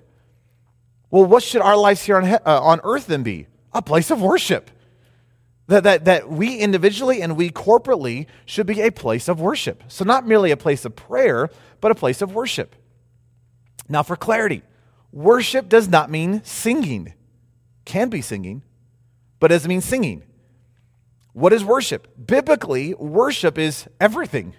[1.12, 3.48] Well, what should our lives here on, uh, on earth then be?
[3.72, 4.72] A place of worship.
[5.68, 9.84] That, that, that we individually and we corporately should be a place of worship.
[9.88, 11.50] So, not merely a place of prayer,
[11.82, 12.76] but a place of worship.
[13.88, 14.64] Now, for clarity,
[15.12, 17.14] worship does not mean singing.
[17.86, 18.63] Can be singing,
[19.39, 20.24] but doesn't mean singing.
[21.34, 22.08] What is worship?
[22.26, 24.56] Biblically, worship is everything.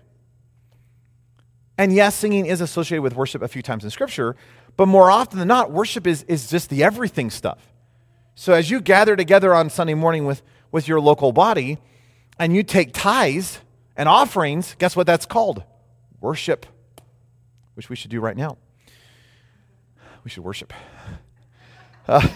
[1.76, 4.37] And yes, singing is associated with worship a few times in Scripture,
[4.76, 7.72] but more often than not, worship is, is just the everything stuff.
[8.35, 11.78] So as you gather together on Sunday morning with, with your local body
[12.38, 13.61] and you take tithes
[13.96, 15.62] and offerings, guess what that's called?
[16.20, 16.66] Worship,
[17.74, 18.56] which we should do right now.
[20.24, 20.72] We should worship.
[22.09, 22.26] Uh,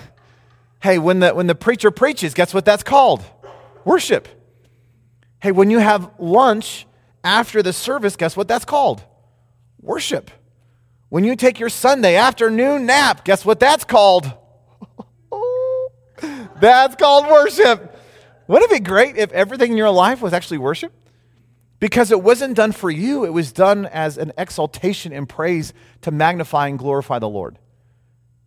[0.85, 3.25] hey, when the, when the preacher preaches, guess what that's called?
[3.87, 4.29] Worship.
[5.40, 6.87] Hey, when you have lunch
[7.25, 9.03] after the service, guess what that's called?
[9.81, 10.31] Worship.
[11.09, 14.31] When you take your Sunday afternoon nap, guess what that's called?
[16.61, 17.99] that's called worship.
[18.47, 20.92] Wouldn't it be great if everything in your life was actually worship?
[21.81, 26.11] Because it wasn't done for you, it was done as an exaltation and praise to
[26.11, 27.59] magnify and glorify the Lord.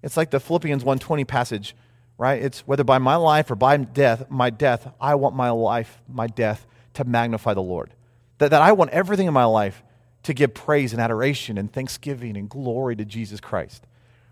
[0.04, 1.76] It's like the Philippians 120 passage
[2.18, 2.42] right?
[2.42, 6.28] It's whether by my life or by death, my death, I want my life, my
[6.28, 7.94] death to magnify the Lord.
[8.40, 9.84] That, that I want everything in my life
[10.24, 13.86] to give praise and adoration and thanksgiving and glory to Jesus Christ.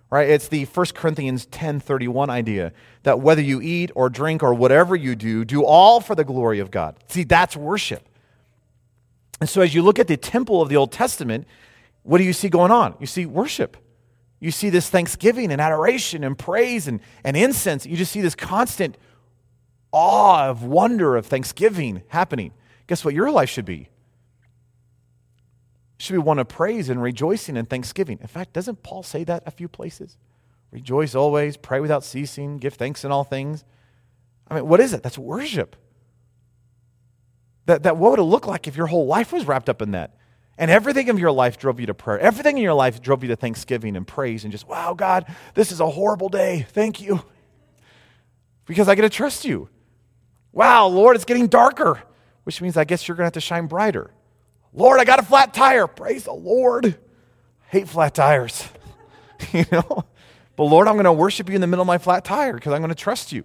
[0.09, 0.29] Right?
[0.29, 5.15] It's the 1 Corinthians 10:31 idea that whether you eat or drink or whatever you
[5.15, 6.95] do, do all for the glory of God.
[7.07, 8.07] See, that's worship.
[9.41, 11.47] And so as you look at the temple of the Old Testament,
[12.03, 12.95] what do you see going on?
[12.99, 13.77] You see worship.
[14.45, 17.87] You see this thanksgiving and adoration and praise and, and incense.
[17.87, 18.95] You just see this constant
[19.91, 22.51] awe of wonder of thanksgiving happening.
[22.85, 23.89] Guess what your life should be?
[25.97, 28.19] Should be one of praise and rejoicing and thanksgiving.
[28.21, 30.15] In fact, doesn't Paul say that a few places?
[30.69, 33.63] Rejoice always, pray without ceasing, give thanks in all things.
[34.47, 35.01] I mean, what is it?
[35.01, 35.75] That's worship.
[37.65, 39.89] That, that what would it look like if your whole life was wrapped up in
[39.89, 40.15] that?
[40.57, 42.19] And everything in your life drove you to prayer.
[42.19, 45.71] Everything in your life drove you to thanksgiving and praise and just, wow, God, this
[45.71, 46.65] is a horrible day.
[46.69, 47.21] Thank you.
[48.65, 49.69] Because I get to trust you.
[50.53, 52.01] Wow, Lord, it's getting darker,
[52.45, 54.11] which means I guess you're going to have to shine brighter.
[54.73, 55.87] Lord, I got a flat tire.
[55.87, 56.97] Praise the Lord.
[57.67, 58.65] hate flat tires.
[59.53, 60.05] you know?
[60.55, 62.71] But Lord, I'm going to worship you in the middle of my flat tire because
[62.71, 63.43] I'm going to trust you.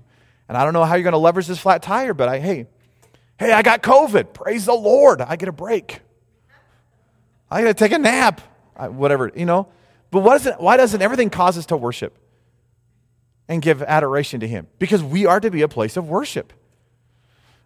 [0.48, 2.66] And I don't know how you're going to leverage this flat tire, but I, hey,
[3.38, 4.32] hey, I got COVID.
[4.32, 5.20] Praise the Lord.
[5.20, 6.00] I get a break.
[7.50, 8.40] I got to take a nap,
[8.76, 9.68] whatever, you know.
[10.10, 12.16] But what is it, why doesn't everything cause us to worship
[13.48, 14.68] and give adoration to Him?
[14.78, 16.52] Because we are to be a place of worship.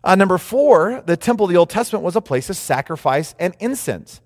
[0.02, 3.54] Uh, number four, the temple of the Old Testament was a place of sacrifice and
[3.58, 4.20] incense,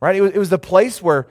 [0.00, 0.14] right?
[0.14, 1.28] It was, it was the place where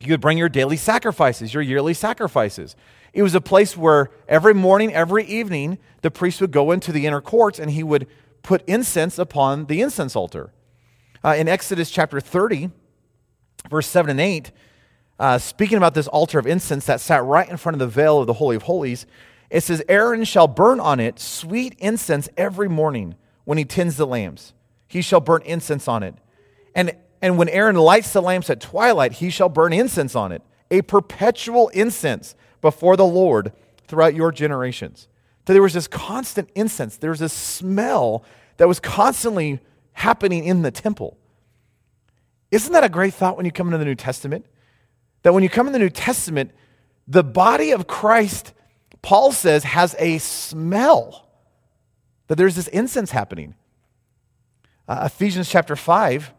[0.00, 2.74] you would bring your daily sacrifices, your yearly sacrifices.
[3.12, 7.06] It was a place where every morning, every evening, the priest would go into the
[7.06, 8.06] inner courts and he would
[8.42, 10.52] put incense upon the incense altar.
[11.24, 12.70] Uh, in Exodus chapter 30,
[13.70, 14.50] verse 7 and 8,
[15.20, 18.18] uh, speaking about this altar of incense that sat right in front of the veil
[18.18, 19.06] of the Holy of Holies,
[19.48, 24.06] it says, Aaron shall burn on it sweet incense every morning when he tends the
[24.06, 24.52] lamps.
[24.88, 26.16] He shall burn incense on it.
[26.74, 30.42] And, and when Aaron lights the lamps at twilight, he shall burn incense on it,
[30.72, 33.52] a perpetual incense before the Lord
[33.86, 35.06] throughout your generations.
[35.46, 38.24] So there was this constant incense, there was this smell
[38.56, 39.60] that was constantly
[39.92, 41.16] happening in the temple.
[42.50, 44.46] Isn't that a great thought when you come into the New Testament?
[45.22, 46.50] That when you come in the New Testament,
[47.08, 48.52] the body of Christ,
[49.00, 51.28] Paul says, has a smell.
[52.28, 53.54] That there's this incense happening.
[54.86, 56.32] Uh, Ephesians chapter 5,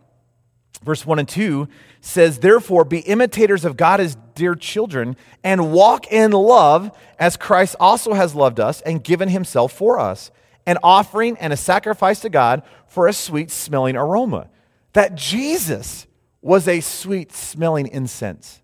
[0.84, 1.68] verse 1 and 2
[2.02, 7.76] says, Therefore, be imitators of God as dear children, and walk in love as Christ
[7.80, 10.30] also has loved us and given himself for us
[10.66, 14.50] an offering and a sacrifice to God for a sweet smelling aroma.
[14.94, 16.08] That Jesus
[16.42, 18.62] was a sweet smelling incense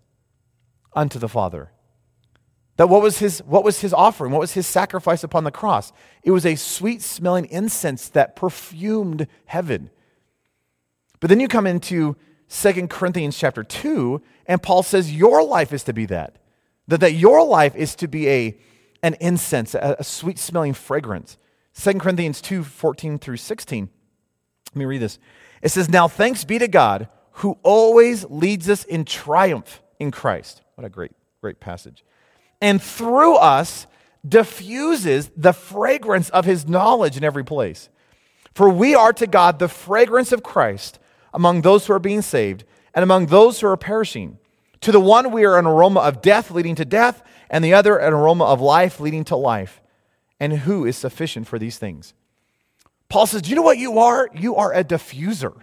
[0.92, 1.72] unto the Father.
[2.76, 4.32] That what was his what was his offering?
[4.32, 5.92] What was his sacrifice upon the cross?
[6.22, 9.90] It was a sweet smelling incense that perfumed heaven.
[11.20, 12.16] But then you come into
[12.48, 16.36] Second Corinthians chapter 2 and Paul says your life is to be that.
[16.88, 18.58] That, that your life is to be a
[19.02, 21.36] an incense, a, a sweet smelling fragrance.
[21.78, 23.88] 2 Corinthians 2 14 through 16.
[24.68, 25.18] Let me read this.
[25.62, 30.62] It says, Now thanks be to God who always leads us in triumph in Christ.
[30.74, 32.04] What a great, great passage.
[32.60, 33.86] And through us
[34.26, 37.88] diffuses the fragrance of his knowledge in every place.
[38.54, 40.98] For we are to God the fragrance of Christ
[41.32, 44.38] among those who are being saved and among those who are perishing.
[44.82, 47.96] To the one we are an aroma of death leading to death, and the other
[47.98, 49.80] an aroma of life leading to life.
[50.40, 52.14] And who is sufficient for these things?
[53.08, 54.28] Paul says, Do you know what you are?
[54.34, 55.54] You are a diffuser.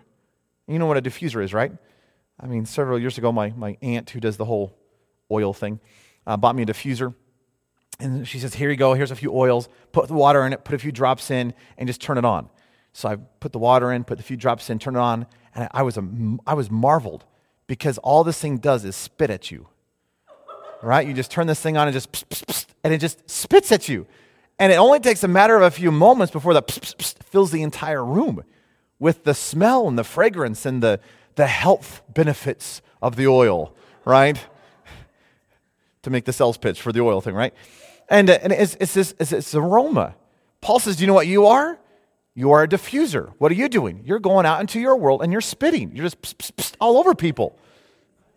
[0.67, 1.71] You know what a diffuser is, right?
[2.39, 4.77] I mean, several years ago, my, my aunt, who does the whole
[5.31, 5.79] oil thing,
[6.27, 7.15] uh, bought me a diffuser.
[7.99, 10.63] And she says, Here you go, here's a few oils, put the water in it,
[10.63, 12.49] put a few drops in, and just turn it on.
[12.93, 15.67] So I put the water in, put a few drops in, turn it on, and
[15.71, 16.07] I was, a,
[16.45, 17.25] I was marveled
[17.65, 19.67] because all this thing does is spit at you.
[20.81, 21.07] Right?
[21.07, 23.71] You just turn this thing on and just, pss, pss, pss, and it just spits
[23.71, 24.05] at you.
[24.59, 26.63] And it only takes a matter of a few moments before the
[27.29, 28.43] fills the entire room
[28.99, 30.99] with the smell and the fragrance and the,
[31.35, 34.43] the health benefits of the oil, right?
[36.07, 37.53] to make the sales pitch for the oil thing, right?
[38.09, 40.15] And, uh, and it's, it's this it's, it's aroma.
[40.61, 41.77] Paul says, Do you know what you are?
[42.33, 43.33] You are a diffuser.
[43.39, 44.03] What are you doing?
[44.05, 45.93] You're going out into your world and you're spitting.
[45.93, 47.59] You're just pss, pss, pss, all over people.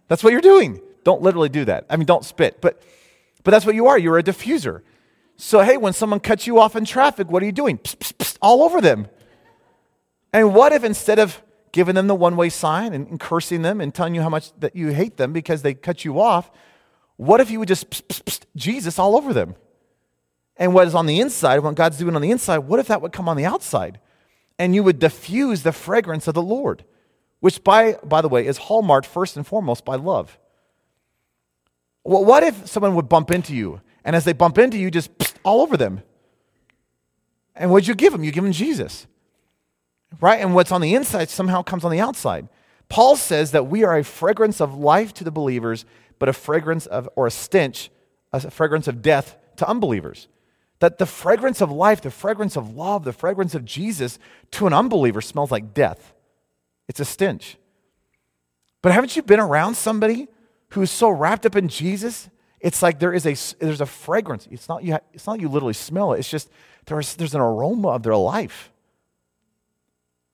[0.09, 0.81] That's what you're doing.
[1.05, 1.87] Don't literally do that.
[1.89, 2.83] I mean, don't spit, but,
[3.45, 3.97] but that's what you are.
[3.97, 4.83] You're a diffuser.
[5.41, 7.79] So, hey, when someone cuts you off in traffic, what are you doing?
[7.79, 9.09] psst, all over them.
[10.35, 13.95] And what if instead of giving them the one way sign and, cursing them and
[13.95, 16.51] telling you how much that you hate them because they cut you off,
[17.17, 19.55] what if you would just Jesus all over them?
[20.59, 23.01] And what is on the inside, what God's doing on the inside, what if that
[23.01, 23.99] would come on the outside?
[24.59, 26.85] And you would diffuse the fragrance of the Lord,
[27.41, 30.39] which, by, by the way, is hallmarked first and foremost by love.
[32.05, 35.17] Well, what if someone would bump into you, and as they bump into you, just
[35.43, 36.03] all over them?
[37.55, 38.25] And what'd you give them?
[38.25, 39.07] You give them Jesus
[40.21, 40.41] right?
[40.41, 42.49] And what's on the inside somehow comes on the outside.
[42.89, 45.85] Paul says that we are a fragrance of life to the believers,
[46.19, 47.91] but a fragrance of, or a stench,
[48.33, 50.29] a fragrance of death to unbelievers.
[50.81, 54.19] That the fragrance of life, the fragrance of love, the fragrance of Jesus
[54.53, 56.15] to an unbeliever smells like death.
[56.89, 57.57] It's a stench.
[58.83, 60.27] But haven't you been around somebody
[60.71, 62.31] who's so wrapped up in Jesus?
[62.61, 64.47] It's like there is a there's a fragrance.
[64.51, 64.99] It's not you.
[65.13, 66.19] It's not you literally smell it.
[66.19, 66.51] It's just
[66.87, 68.71] there's there's an aroma of their life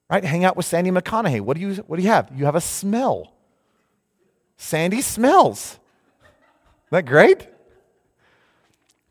[0.09, 0.23] right?
[0.23, 1.41] Hang out with Sandy McConaughey.
[1.41, 2.31] What do you, what do you have?
[2.35, 3.33] You have a smell.
[4.57, 5.79] Sandy smells.
[6.87, 7.47] Isn't that great?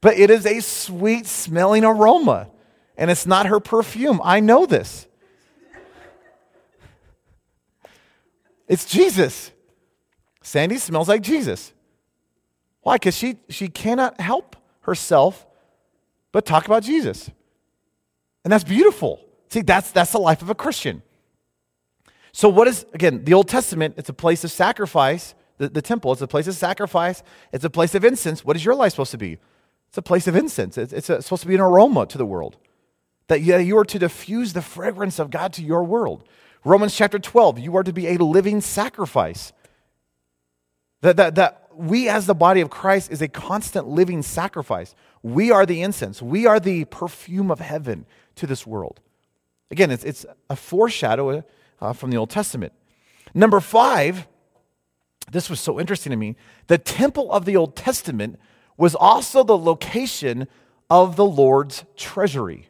[0.01, 2.49] But it is a sweet smelling aroma,
[2.97, 4.21] and it's not her perfume.
[4.23, 5.07] I know this.
[8.69, 9.53] It's Jesus.
[10.43, 11.73] Sandy smells like Jesus.
[12.87, 12.95] Why?
[12.95, 15.45] Because she, she cannot help herself
[16.31, 17.29] but talk about Jesus.
[18.45, 19.19] And that's beautiful.
[19.49, 21.03] See, that's, that's the life of a Christian.
[22.31, 25.35] So, what is, again, the Old Testament, it's a place of sacrifice.
[25.59, 27.25] The, the temple, it's a place of sacrifice.
[27.53, 28.45] It's a place of incense.
[28.45, 29.39] What is your life supposed to be?
[29.89, 30.79] It's a place of incense.
[30.79, 32.57] It's, it's, a, supposed to be an aroma to the world.
[33.27, 36.23] That you, you are to diffuse the fragrance of God to your world.
[36.65, 39.53] Romans chapter 12, you are to be a living sacrifice.
[41.01, 44.95] That, that, that we, as the body of Christ, is a constant living sacrifice.
[45.23, 49.01] We are the incense, we are the perfume of heaven to this world.
[49.71, 51.45] Again, it's, it's a foreshadow
[51.81, 52.73] uh, from the Old Testament.
[53.35, 54.27] Number five,
[55.31, 56.37] this was so interesting to me.
[56.69, 58.39] The temple of the Old Testament
[58.77, 60.47] was also the location
[60.89, 62.69] of the Lord's treasury.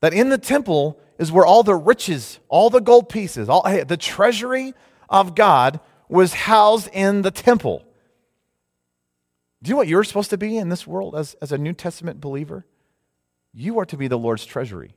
[0.00, 3.96] That in the temple is where all the riches, all the gold pieces, all, the
[3.96, 4.74] treasury
[5.08, 7.84] of God was housed in the temple.
[9.62, 11.72] Do you know what you're supposed to be in this world as, as a New
[11.72, 12.66] Testament believer?
[13.52, 14.94] You are to be the Lord's treasury.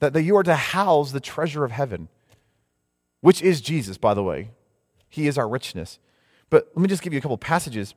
[0.00, 2.08] That, that you are to house the treasure of heaven,
[3.20, 4.52] which is Jesus, by the way.
[5.08, 5.98] He is our richness.
[6.50, 7.94] But let me just give you a couple passages.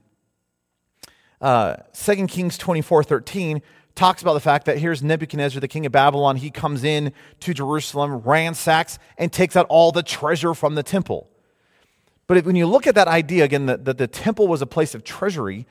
[1.40, 3.62] Uh, 2 Kings 24 13
[3.96, 6.38] talks about the fact that here's Nebuchadnezzar, the king of Babylon.
[6.38, 11.30] He comes in to Jerusalem, ransacks, and takes out all the treasure from the temple.
[12.28, 15.04] But when you look at that idea, again, that, the temple was a place of
[15.04, 15.68] treasury,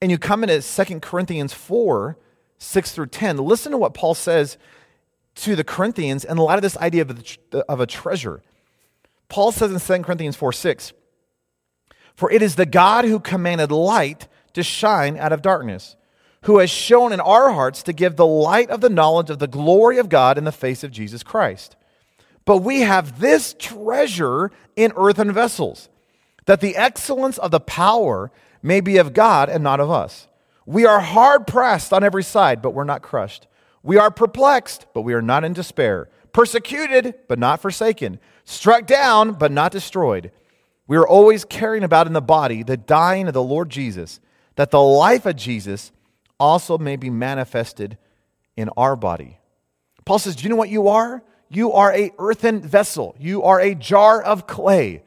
[0.00, 2.16] and you come into 2 Corinthians 4,
[2.58, 4.56] 6 through 10, listen to what Paul says
[5.36, 7.10] to the Corinthians and a lot of this idea of
[7.52, 8.42] a, of a treasure.
[9.28, 10.92] Paul says in 2 Corinthians 4 6,
[12.14, 15.96] For it is the God who commanded light to shine out of darkness,
[16.44, 19.46] who has shown in our hearts to give the light of the knowledge of the
[19.46, 21.74] glory of God in the face of Jesus Christ.
[22.44, 25.88] But we have this treasure in earthen vessels,
[26.44, 28.30] that the excellence of the power
[28.62, 30.28] may be of God and not of us.
[30.66, 33.46] We are hard pressed on every side, but we're not crushed.
[33.82, 36.08] We are perplexed, but we are not in despair.
[36.32, 38.18] Persecuted, but not forsaken.
[38.44, 40.30] Struck down, but not destroyed.
[40.86, 44.20] We are always carrying about in the body the dying of the Lord Jesus,
[44.56, 45.90] that the life of Jesus
[46.38, 47.98] also may be manifested
[48.56, 49.38] in our body.
[50.04, 51.22] Paul says, Do you know what you are?
[51.48, 53.14] You are a earthen vessel.
[53.18, 55.02] You are a jar of clay.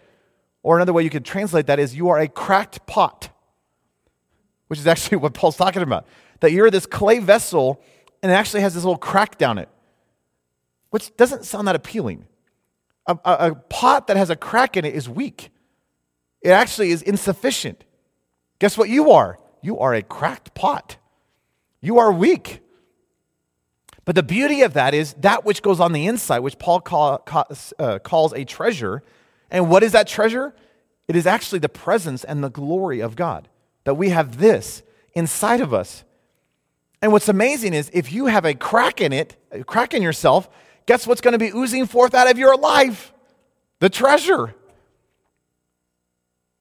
[0.63, 3.29] Or another way you could translate that is you are a cracked pot,
[4.67, 6.05] which is actually what Paul's talking about.
[6.39, 7.81] That you're this clay vessel
[8.21, 9.69] and it actually has this little crack down it,
[10.89, 12.25] which doesn't sound that appealing.
[13.05, 15.49] A, a, a pot that has a crack in it is weak,
[16.41, 17.83] it actually is insufficient.
[18.59, 19.37] Guess what you are?
[19.61, 20.97] You are a cracked pot.
[21.81, 22.61] You are weak.
[24.05, 27.21] But the beauty of that is that which goes on the inside, which Paul call,
[27.77, 29.03] uh, calls a treasure.
[29.51, 30.55] And what is that treasure?
[31.07, 33.49] It is actually the presence and the glory of God.
[33.83, 34.81] That we have this
[35.13, 36.03] inside of us.
[37.01, 40.49] And what's amazing is if you have a crack in it, a crack in yourself,
[40.85, 43.13] guess what's going to be oozing forth out of your life?
[43.79, 44.55] The treasure.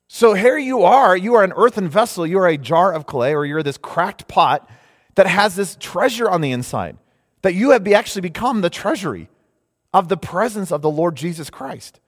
[0.08, 3.34] So here you are, you are an earthen vessel, you are a jar of clay,
[3.34, 4.68] or you're this cracked pot
[5.16, 6.96] that has this treasure on the inside.
[7.42, 9.28] That you have actually become the treasury
[9.92, 12.00] of the presence of the Lord Jesus Christ.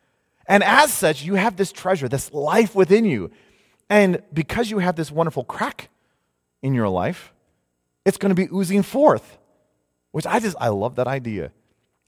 [0.47, 3.31] And as such, you have this treasure, this life within you.
[3.91, 5.91] And because you have this wonderful crack
[6.63, 7.33] in your life,
[8.05, 9.39] it's going to be oozing forth,
[10.13, 11.53] which I just, I love that idea.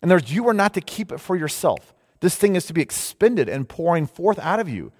[0.02, 1.94] And there's, you are not to keep it for yourself.
[2.20, 4.92] This thing is to be expended and pouring forth out of you.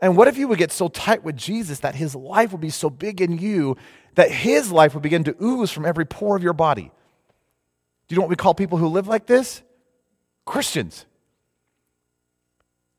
[0.00, 2.70] And what if you would get so tight with Jesus that his life would be
[2.70, 3.76] so big in you
[4.14, 6.90] that his life would begin to ooze from every pore of your body?
[8.08, 9.62] Do you know what we call people who live like this?
[10.44, 11.06] Christians.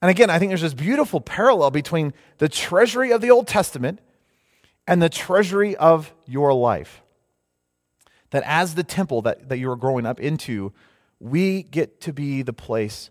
[0.02, 4.00] And again, I think there's this beautiful parallel between the treasury of the Old Testament
[4.88, 7.02] and the treasury of your life
[8.32, 10.74] that as the temple that, that you are growing up into,
[11.20, 13.10] we get to be the place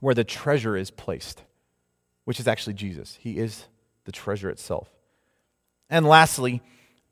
[0.00, 1.44] where the treasure is placed,
[2.24, 3.18] which is actually Jesus.
[3.20, 3.66] He is
[4.04, 4.88] the treasure itself.
[5.90, 6.62] And lastly,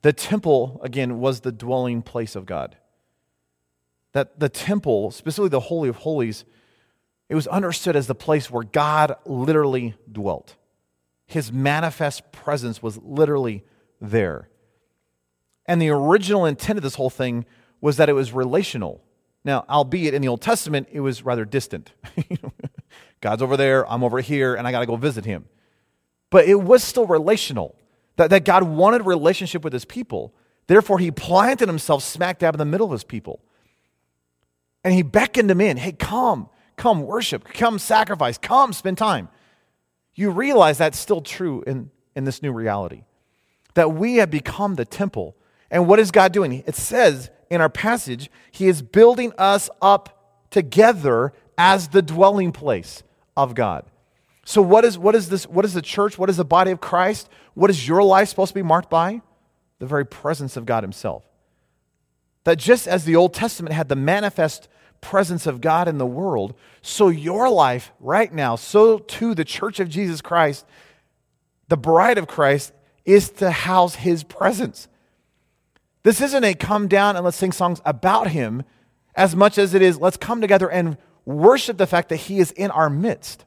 [0.01, 2.77] the temple, again, was the dwelling place of God.
[4.13, 6.45] That the temple, specifically the Holy of Holies,
[7.27, 10.55] it was understood as the place where God literally dwelt.
[11.27, 13.63] His manifest presence was literally
[14.01, 14.49] there.
[15.67, 17.45] And the original intent of this whole thing
[17.81, 19.03] was that it was relational.
[19.45, 21.91] Now, albeit in the Old Testament, it was rather distant.
[23.21, 25.45] God's over there, I'm over here, and I got to go visit him.
[26.31, 27.75] But it was still relational,
[28.19, 30.33] that, that God wanted relationship with his people.
[30.67, 33.39] Therefore, he planted himself smack dab in the middle of his people.
[34.83, 39.29] And he beckoned them in hey, come, come worship, come sacrifice, come spend time.
[40.13, 43.03] You realize that's still true in, in this new reality.
[43.73, 45.35] That we have become the temple
[45.71, 46.63] and what is God doing?
[46.65, 53.03] It says in our passage, He is building us up together as the dwelling place
[53.37, 53.85] of God.
[54.49, 55.45] So, what is, what is this?
[55.45, 56.17] What is the church?
[56.17, 57.29] What is the body of Christ?
[57.53, 59.21] What is your life supposed to be marked by?
[59.77, 61.23] The very presence of God Himself.
[62.45, 64.67] That just as the Old Testament had the manifest
[65.01, 69.79] presence of God in the world, so your life right now, so too the church
[69.79, 70.65] of Jesus Christ,
[71.67, 72.73] the bride of Christ,
[73.05, 74.87] is to house His presence.
[76.01, 78.63] This isn't a come down and let's sing songs about him
[79.13, 82.49] as much as it is let's come together and worship the fact that he is
[82.49, 83.45] in our midst.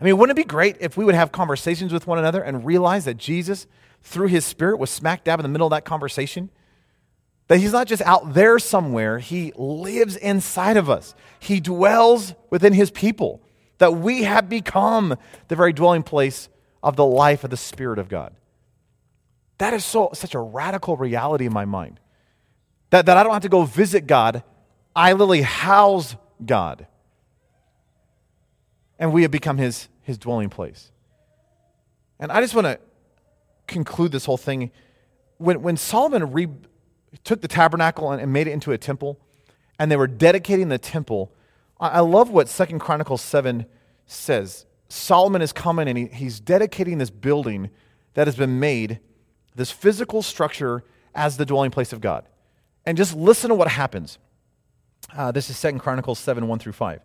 [0.00, 2.64] I mean, wouldn't it be great if we would have conversations with one another and
[2.64, 3.66] realize that Jesus,
[4.02, 6.50] through his spirit, was smack dab in the middle of that conversation?
[7.48, 11.14] That he's not just out there somewhere, he lives inside of us.
[11.40, 13.42] He dwells within his people.
[13.78, 15.16] That we have become
[15.48, 16.48] the very dwelling place
[16.82, 18.34] of the life of the Spirit of God.
[19.58, 21.98] That is so, such a radical reality in my mind.
[22.90, 24.42] That, that I don't have to go visit God,
[24.94, 26.86] I literally house God.
[28.98, 30.90] And we have become his, his dwelling place.
[32.18, 32.80] And I just want to
[33.66, 34.70] conclude this whole thing.
[35.36, 36.48] When, when Solomon re,
[37.22, 39.20] took the tabernacle and, and, made it into a temple,
[39.78, 41.32] and they were dedicating the temple,
[41.80, 43.66] I, I love what Second Chronicles 7
[44.06, 44.66] says.
[44.88, 47.70] Solomon is coming and he, he's dedicating this building
[48.14, 49.00] that has been made
[49.58, 50.84] this physical structure
[51.14, 52.24] as the dwelling place of God.
[52.86, 54.18] And just listen to what happens.
[55.14, 57.00] Uh, this is Second Chronicles 7 1 through 5.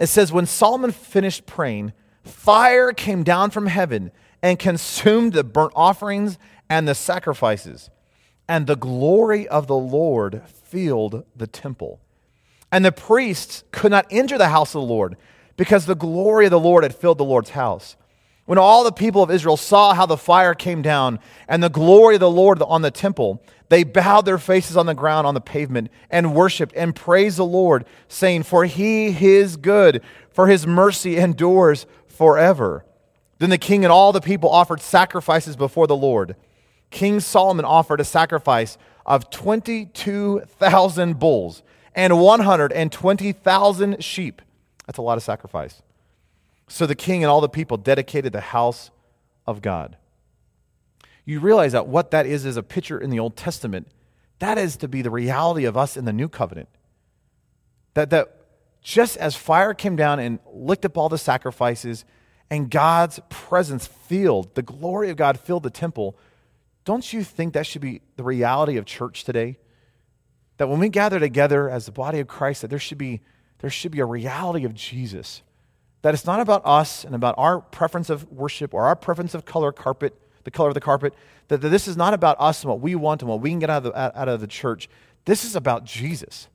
[0.00, 1.92] It says, When Solomon finished praying,
[2.24, 4.10] fire came down from heaven
[4.42, 6.38] and consumed the burnt offerings
[6.68, 7.90] and the sacrifices,
[8.48, 12.00] and the glory of the Lord filled the temple.
[12.72, 15.16] And the priests could not enter the house of the Lord
[15.56, 17.96] because the glory of the Lord had filled the Lord's house.
[18.50, 22.16] When all the people of Israel saw how the fire came down and the glory
[22.16, 25.40] of the Lord on the temple, they bowed their faces on the ground on the
[25.40, 31.16] pavement and worshiped and praised the Lord, saying, For he is good, for his mercy
[31.16, 32.84] endures forever.
[33.38, 36.34] Then the king and all the people offered sacrifices before the Lord.
[36.90, 41.62] King Solomon offered a sacrifice of 22,000 bulls
[41.94, 44.42] and 120,000 sheep.
[44.88, 45.82] That's a lot of sacrifice.
[46.70, 48.92] So the king and all the people dedicated the house
[49.44, 49.96] of God.
[51.24, 53.88] You realize that what that is is a picture in the Old Testament.
[54.38, 56.68] That is to be the reality of us in the new covenant.
[57.94, 58.36] That, that
[58.82, 62.04] just as fire came down and licked up all the sacrifices
[62.48, 66.16] and God's presence filled, the glory of God filled the temple,
[66.84, 69.58] don't you think that should be the reality of church today?
[70.58, 73.22] That when we gather together as the body of Christ, that there should be,
[73.58, 75.42] there should be a reality of Jesus
[76.02, 79.44] that it's not about us and about our preference of worship or our preference of
[79.44, 81.14] color carpet, the color of the carpet,
[81.48, 83.58] that, that this is not about us and what we want and what we can
[83.58, 84.88] get out of, the, out of the church.
[85.26, 86.48] This is about Jesus.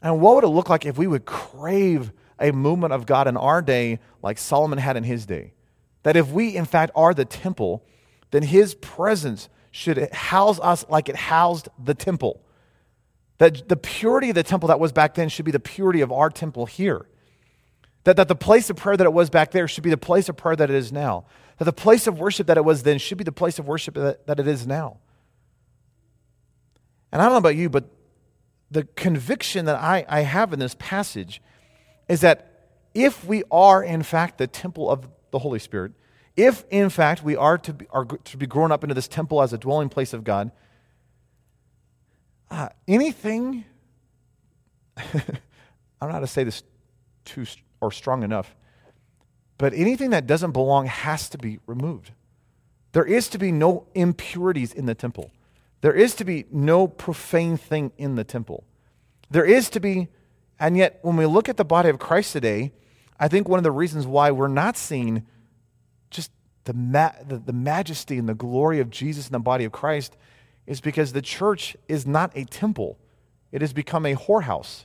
[0.00, 3.36] And what would it look like if we would crave a movement of God in
[3.36, 5.52] our day like Solomon had in his day?
[6.04, 7.84] That if we, in fact, are the temple,
[8.30, 12.40] then his presence should house us like it housed the temple.
[13.38, 16.12] That the purity of the temple that was back then should be the purity of
[16.12, 17.06] our temple here.
[18.06, 20.28] That, that the place of prayer that it was back there should be the place
[20.28, 21.24] of prayer that it is now.
[21.58, 23.96] That the place of worship that it was then should be the place of worship
[23.96, 24.98] that, that it is now.
[27.10, 27.90] And I don't know about you, but
[28.70, 31.42] the conviction that I, I have in this passage
[32.08, 35.90] is that if we are, in fact, the temple of the Holy Spirit,
[36.36, 39.42] if, in fact, we are to be, are to be grown up into this temple
[39.42, 40.52] as a dwelling place of God,
[42.52, 43.64] uh, anything,
[44.96, 45.02] I
[46.00, 46.62] don't know how to say this
[47.24, 47.44] too
[47.80, 48.54] or strong enough.
[49.58, 52.12] But anything that doesn't belong has to be removed.
[52.92, 55.30] There is to be no impurities in the temple.
[55.80, 58.64] There is to be no profane thing in the temple.
[59.30, 60.08] There is to be,
[60.58, 62.72] and yet when we look at the body of Christ today,
[63.18, 65.26] I think one of the reasons why we're not seeing
[66.10, 66.30] just
[66.64, 70.16] the, ma- the, the majesty and the glory of Jesus in the body of Christ
[70.66, 72.98] is because the church is not a temple.
[73.52, 74.84] It has become a whorehouse,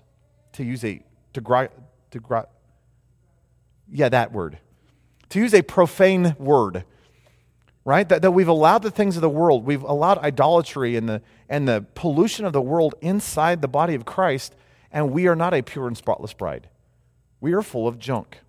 [0.54, 1.42] to use a, to,
[2.12, 2.20] to,
[3.92, 4.58] yeah, that word.
[5.30, 6.86] To use a profane word,
[7.86, 8.08] right?
[8.08, 11.68] That, that we've allowed the things of the world, we've allowed idolatry and the, and
[11.68, 14.56] the pollution of the world inside the body of Christ,
[14.92, 16.70] and we are not a pure and spotless bride.
[17.40, 18.40] We are full of junk.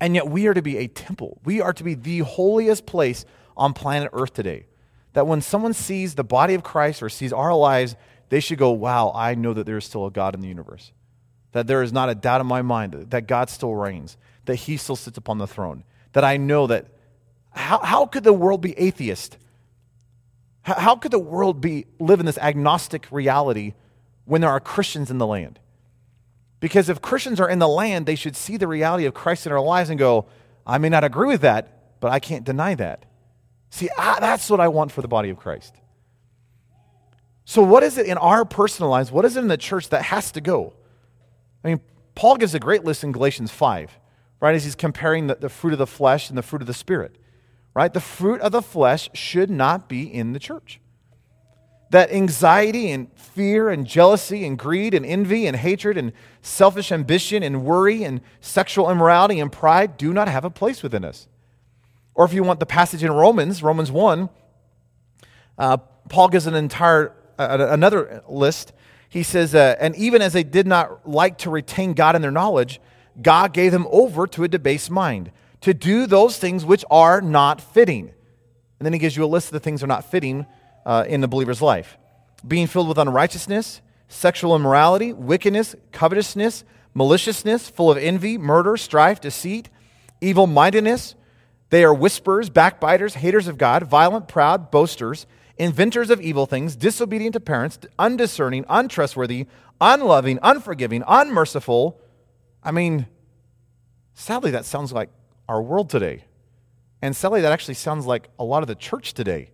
[0.00, 1.40] And yet we are to be a temple.
[1.44, 3.24] We are to be the holiest place
[3.56, 4.66] on planet Earth today.
[5.12, 7.96] That when someone sees the body of Christ or sees our lives,
[8.28, 10.92] they should go, wow, I know that there is still a God in the universe
[11.52, 14.76] that there is not a doubt in my mind that God still reigns, that he
[14.76, 16.86] still sits upon the throne, that I know that
[17.50, 19.36] how, how could the world be atheist?
[20.62, 23.74] How, how could the world be live in this agnostic reality
[24.24, 25.58] when there are Christians in the land?
[26.60, 29.52] Because if Christians are in the land, they should see the reality of Christ in
[29.52, 30.26] our lives and go,
[30.66, 33.06] I may not agree with that, but I can't deny that.
[33.70, 35.74] See, I, that's what I want for the body of Christ.
[37.44, 39.10] So, what is it in our personal lives?
[39.10, 40.74] What is it in the church that has to go?
[41.64, 41.80] I mean,
[42.14, 43.98] Paul gives a great list in Galatians 5,
[44.40, 46.74] right, as he's comparing the, the fruit of the flesh and the fruit of the
[46.74, 47.16] Spirit,
[47.74, 47.92] right?
[47.92, 50.80] The fruit of the flesh should not be in the church.
[51.90, 57.42] That anxiety and fear and jealousy and greed and envy and hatred and selfish ambition
[57.42, 61.26] and worry and sexual immorality and pride do not have a place within us.
[62.14, 64.28] Or if you want the passage in Romans, Romans 1,
[65.58, 65.76] uh,
[66.08, 68.72] Paul gives an entire, uh, another list
[69.10, 72.30] he says, uh, and even as they did not like to retain God in their
[72.30, 72.80] knowledge,
[73.20, 75.32] God gave them over to a debased mind
[75.62, 78.12] to do those things which are not fitting.
[78.78, 80.46] And then he gives you a list of the things that are not fitting
[80.86, 81.98] uh, in the believer's life
[82.46, 89.68] being filled with unrighteousness, sexual immorality, wickedness, covetousness, maliciousness, full of envy, murder, strife, deceit,
[90.22, 91.16] evil mindedness.
[91.68, 95.26] They are whisperers, backbiters, haters of God, violent, proud, boasters
[95.60, 99.46] inventors of evil things, disobedient to parents, undiscerning, untrustworthy,
[99.78, 102.00] unloving, unforgiving, unmerciful.
[102.62, 103.06] I mean,
[104.14, 105.10] sadly, that sounds like
[105.50, 106.24] our world today.
[107.02, 109.50] And sadly, that actually sounds like a lot of the church today.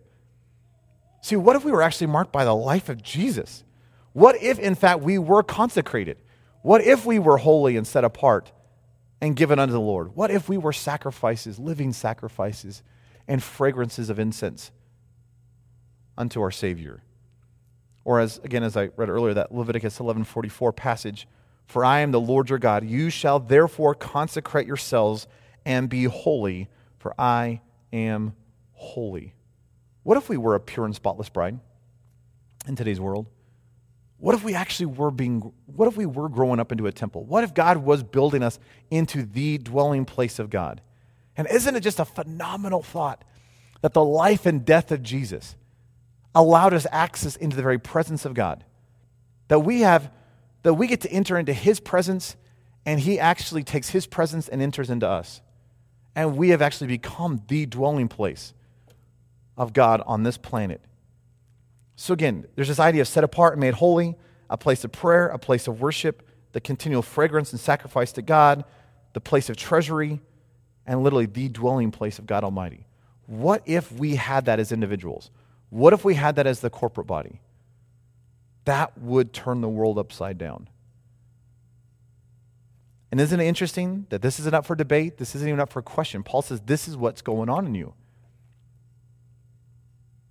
[1.21, 3.65] See, what if we were actually marked by the life of Jesus?
[4.13, 6.17] What if, in fact, we were consecrated?
[6.61, 8.53] What if we were holy and set apart
[9.19, 10.15] and given unto the Lord?
[10.15, 12.81] What if we were sacrifices, living sacrifices,
[13.27, 14.71] and fragrances of incense
[16.17, 17.03] unto our Savior?
[18.03, 21.27] Or as again, as I read earlier, that Leviticus 11:44 passage,
[21.65, 25.27] "For I am the Lord your God; you shall therefore consecrate yourselves
[25.65, 27.61] and be holy, for I
[27.91, 28.33] am
[28.73, 29.33] holy."
[30.03, 31.59] What if we were a pure and spotless bride
[32.65, 33.27] in today's world?
[34.19, 37.23] What if we actually were being, what if we were growing up into a temple?
[37.25, 38.57] What if God was building us
[38.89, 40.81] into the dwelling place of God?
[41.35, 43.23] And isn't it just a phenomenal thought
[43.81, 45.55] that the life and death of Jesus
[46.35, 48.63] allowed us access into the very presence of God?
[49.47, 50.11] That we have,
[50.63, 52.35] that we get to enter into his presence
[52.85, 55.41] and he actually takes his presence and enters into us.
[56.15, 58.53] And we have actually become the dwelling place
[59.57, 60.81] of God on this planet.
[61.97, 64.15] So, again, there's this idea of set apart and made holy,
[64.49, 66.23] a place of prayer, a place of worship,
[66.53, 68.63] the continual fragrance and sacrifice to God,
[69.13, 70.21] the place of treasury,
[70.85, 72.85] and literally the dwelling place of God Almighty.
[73.25, 75.29] What if we had that as individuals?
[75.69, 77.41] What if we had that as the corporate body?
[78.65, 80.69] That would turn the world upside down.
[83.11, 85.17] And isn't it interesting that this isn't up for debate?
[85.17, 86.23] This isn't even up for question.
[86.23, 87.93] Paul says this is what's going on in you.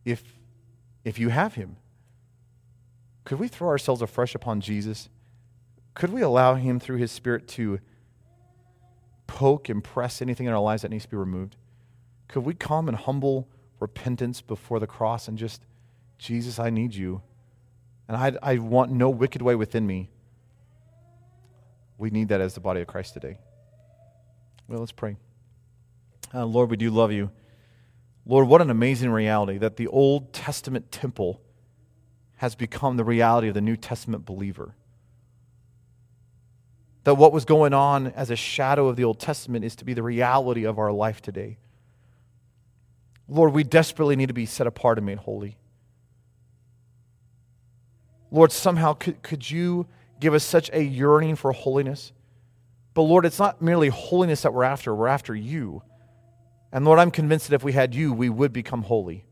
[0.05, 0.23] If
[1.05, 1.77] if you have him.
[3.25, 5.09] Could we throw ourselves afresh upon Jesus?
[5.95, 7.79] Could we allow him through his spirit to
[9.27, 11.57] poke and press anything in our lives that needs to be removed?
[12.29, 13.49] Could we come and humble
[13.81, 15.63] repentance before the cross and just,
[16.19, 17.23] Jesus, I need you.
[18.09, 20.11] And I, I want no wicked way within me.
[21.99, 23.39] We need that as the body of Christ today.
[24.69, 25.17] Well, let's pray.
[26.35, 27.31] Uh, Lord, we do love you.
[28.27, 31.41] Lord, what an amazing reality that the Old Testament temple
[32.37, 34.75] has become the reality of the New Testament believer.
[37.05, 39.95] That what was going on as a shadow of the Old Testament is to be
[39.95, 41.59] the reality of our life today.
[43.29, 45.57] Lord, we desperately need to be set apart and made holy.
[48.31, 49.87] Lord, somehow could, could you
[50.21, 52.13] give us such a yearning for holiness?
[52.95, 55.83] But Lord, it's not merely holiness that we're after, we're after you.
[56.73, 59.25] And Lord, I'm convinced that if we had you, we would become holy.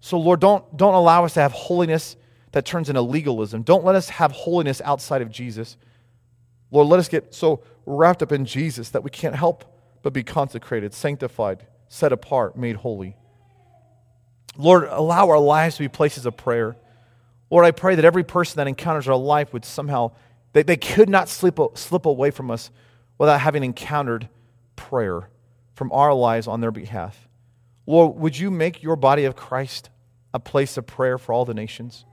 [0.00, 2.16] So, Lord, don't, don't allow us to have holiness
[2.52, 3.62] that turns into legalism.
[3.62, 5.76] Don't let us have holiness outside of Jesus.
[6.70, 9.64] Lord, let us get so wrapped up in Jesus that we can't help
[10.02, 13.14] but be consecrated, sanctified, set apart, made holy.
[14.56, 16.74] Lord, allow our lives to be places of prayer.
[17.50, 20.12] Lord, I pray that every person that encounters our life would somehow,
[20.54, 22.70] they, they could not slip, slip away from us
[23.18, 24.30] without having encountered
[24.74, 25.28] prayer
[25.74, 27.28] from our lives on their behalf.
[27.86, 29.90] Lord, would you make your body of Christ
[30.32, 32.06] a place of prayer for all the nations?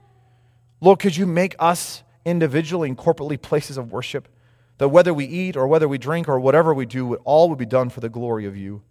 [0.82, 4.28] Lord, could you make us individually and corporately places of worship?
[4.76, 7.64] That whether we eat or whether we drink or whatever we do, all would be
[7.64, 8.82] done for the glory of you.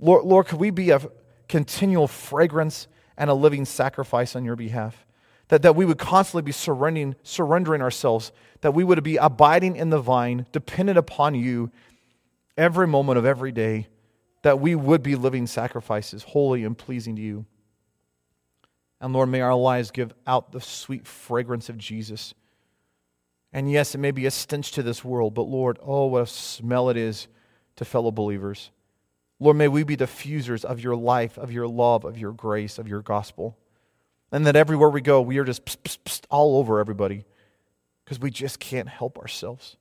[0.00, 1.00] Lord, Lord, could we be a
[1.48, 5.06] continual fragrance and a living sacrifice on your behalf?
[5.48, 8.32] That, that we would constantly be surrendering, surrendering ourselves,
[8.62, 11.70] that we would be abiding in the vine, dependent upon you
[12.56, 13.88] every moment of every day
[14.42, 17.44] that we would be living sacrifices, holy and pleasing to you.
[19.00, 22.34] And Lord, may our lives give out the sweet fragrance of Jesus.
[23.52, 26.26] And yes, it may be a stench to this world, but Lord, oh, what a
[26.26, 27.26] smell it is
[27.76, 28.70] to fellow believers.
[29.40, 32.86] Lord, may we be diffusers of your life, of your love, of your grace, of
[32.86, 33.56] your gospel.
[34.30, 37.24] And that everywhere we go, we are just pss, pss, pss, all over everybody
[38.04, 39.76] because we just can't help ourselves.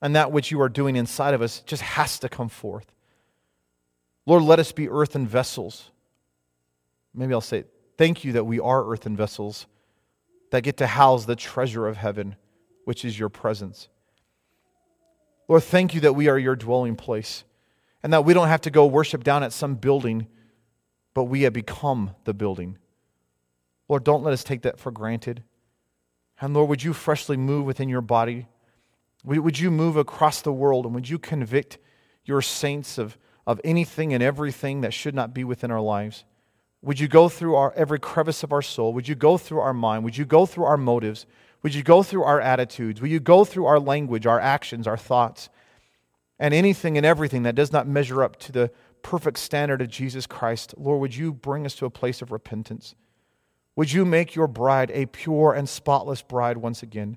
[0.00, 2.86] And that which you are doing inside of us just has to come forth.
[4.24, 5.90] Lord, let us be earthen vessels.
[7.12, 7.64] Maybe I'll say,
[7.98, 9.66] thank you that we are earthen vessels
[10.52, 12.36] that get to house the treasure of heaven,
[12.84, 13.88] which is your presence.
[15.48, 17.44] Lord, thank you that we are your dwelling place
[18.02, 20.26] and that we don't have to go worship down at some building,
[21.14, 22.78] but we have become the building.
[23.88, 25.42] Lord, don't let us take that for granted.
[26.40, 28.46] And Lord, would you freshly move within your body?
[29.24, 31.78] Would you move across the world and would you convict
[32.24, 33.18] your saints of
[33.50, 36.24] of anything and everything that should not be within our lives?
[36.82, 38.92] Would you go through our, every crevice of our soul?
[38.92, 40.04] Would you go through our mind?
[40.04, 41.26] Would you go through our motives?
[41.62, 43.00] Would you go through our attitudes?
[43.00, 45.50] Would you go through our language, our actions, our thoughts,
[46.40, 48.72] and anything and everything that does not measure up to the
[49.02, 50.74] perfect standard of Jesus Christ?
[50.76, 52.96] Lord, would you bring us to a place of repentance?
[53.76, 57.16] Would you make your bride a pure and spotless bride once again?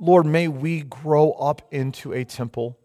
[0.00, 2.76] Lord, may we grow up into a temple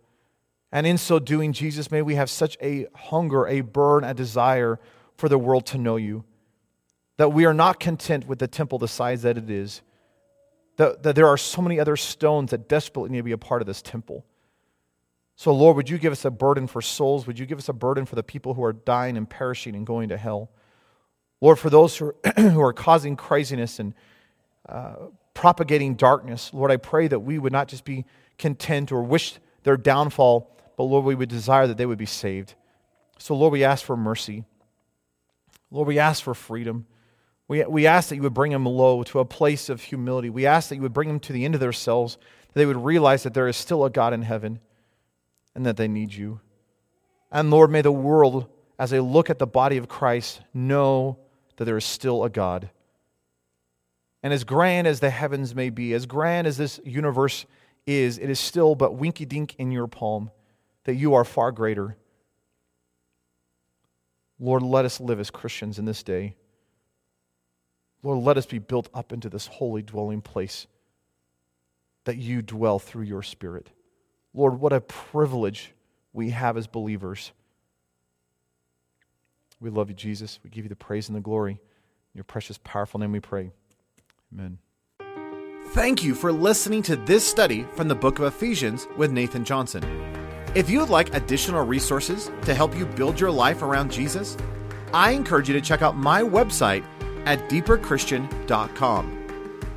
[0.76, 4.78] and in so doing, Jesus, may we have such a hunger, a burn, a desire,
[5.16, 6.26] for the world to know you.
[7.16, 9.82] That we are not content with the temple the size that it is.
[10.78, 13.62] That, that there are so many other stones that desperately need to be a part
[13.62, 14.26] of this temple.
[15.38, 17.28] So, Lord, would you give us a burden for souls?
[17.28, 19.86] Would you give us a burden for the people who are dying and perishing and
[19.86, 20.50] going to hell?
[21.42, 23.94] Lord, for those who are, who are causing craziness and
[24.68, 24.96] uh,
[25.34, 28.06] propagating darkness, Lord, I pray that we would not just be
[28.38, 32.56] content or wish their downfall, but Lord, we would desire that they would be saved.
[33.18, 34.46] So, Lord, we ask for mercy.
[35.70, 36.86] Lord, we ask for freedom.
[37.48, 40.30] We, we ask that you would bring them low to a place of humility.
[40.30, 42.18] We ask that you would bring them to the end of themselves,
[42.48, 44.60] that they would realize that there is still a God in heaven
[45.54, 46.40] and that they need you.
[47.32, 48.48] And Lord, may the world,
[48.80, 51.20] as they look at the body of Christ, know
[51.58, 52.70] that there is still a God.
[54.24, 57.46] And as grand as the heavens may be, as grand as this universe
[57.86, 60.32] is, it is still but winky dink in your palm,
[60.86, 61.96] that you are far greater.
[64.40, 66.36] Lord, let us live as Christians in this day.
[68.06, 70.68] Lord, let us be built up into this holy dwelling place
[72.04, 73.72] that you dwell through your Spirit.
[74.32, 75.74] Lord, what a privilege
[76.14, 77.32] we have as believers.
[79.60, 80.38] We love you, Jesus.
[80.44, 81.54] We give you the praise and the glory.
[81.54, 81.58] In
[82.14, 83.50] your precious, powerful name we pray.
[84.32, 84.60] Amen.
[85.70, 89.84] Thank you for listening to this study from the book of Ephesians with Nathan Johnson.
[90.54, 94.38] If you would like additional resources to help you build your life around Jesus,
[94.94, 96.86] I encourage you to check out my website
[97.26, 99.22] at deeperchristian.com.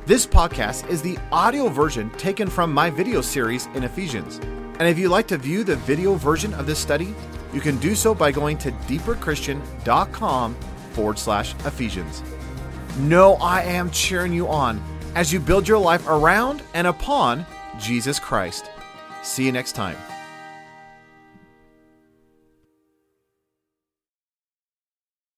[0.05, 4.37] This podcast is the audio version taken from my video series in Ephesians.
[4.79, 7.13] And if you'd like to view the video version of this study,
[7.53, 10.55] you can do so by going to deeperchristian.com
[10.91, 12.23] forward slash Ephesians.
[12.97, 14.81] No, I am cheering you on
[15.15, 17.45] as you build your life around and upon
[17.79, 18.69] Jesus Christ.
[19.23, 19.97] See you next time.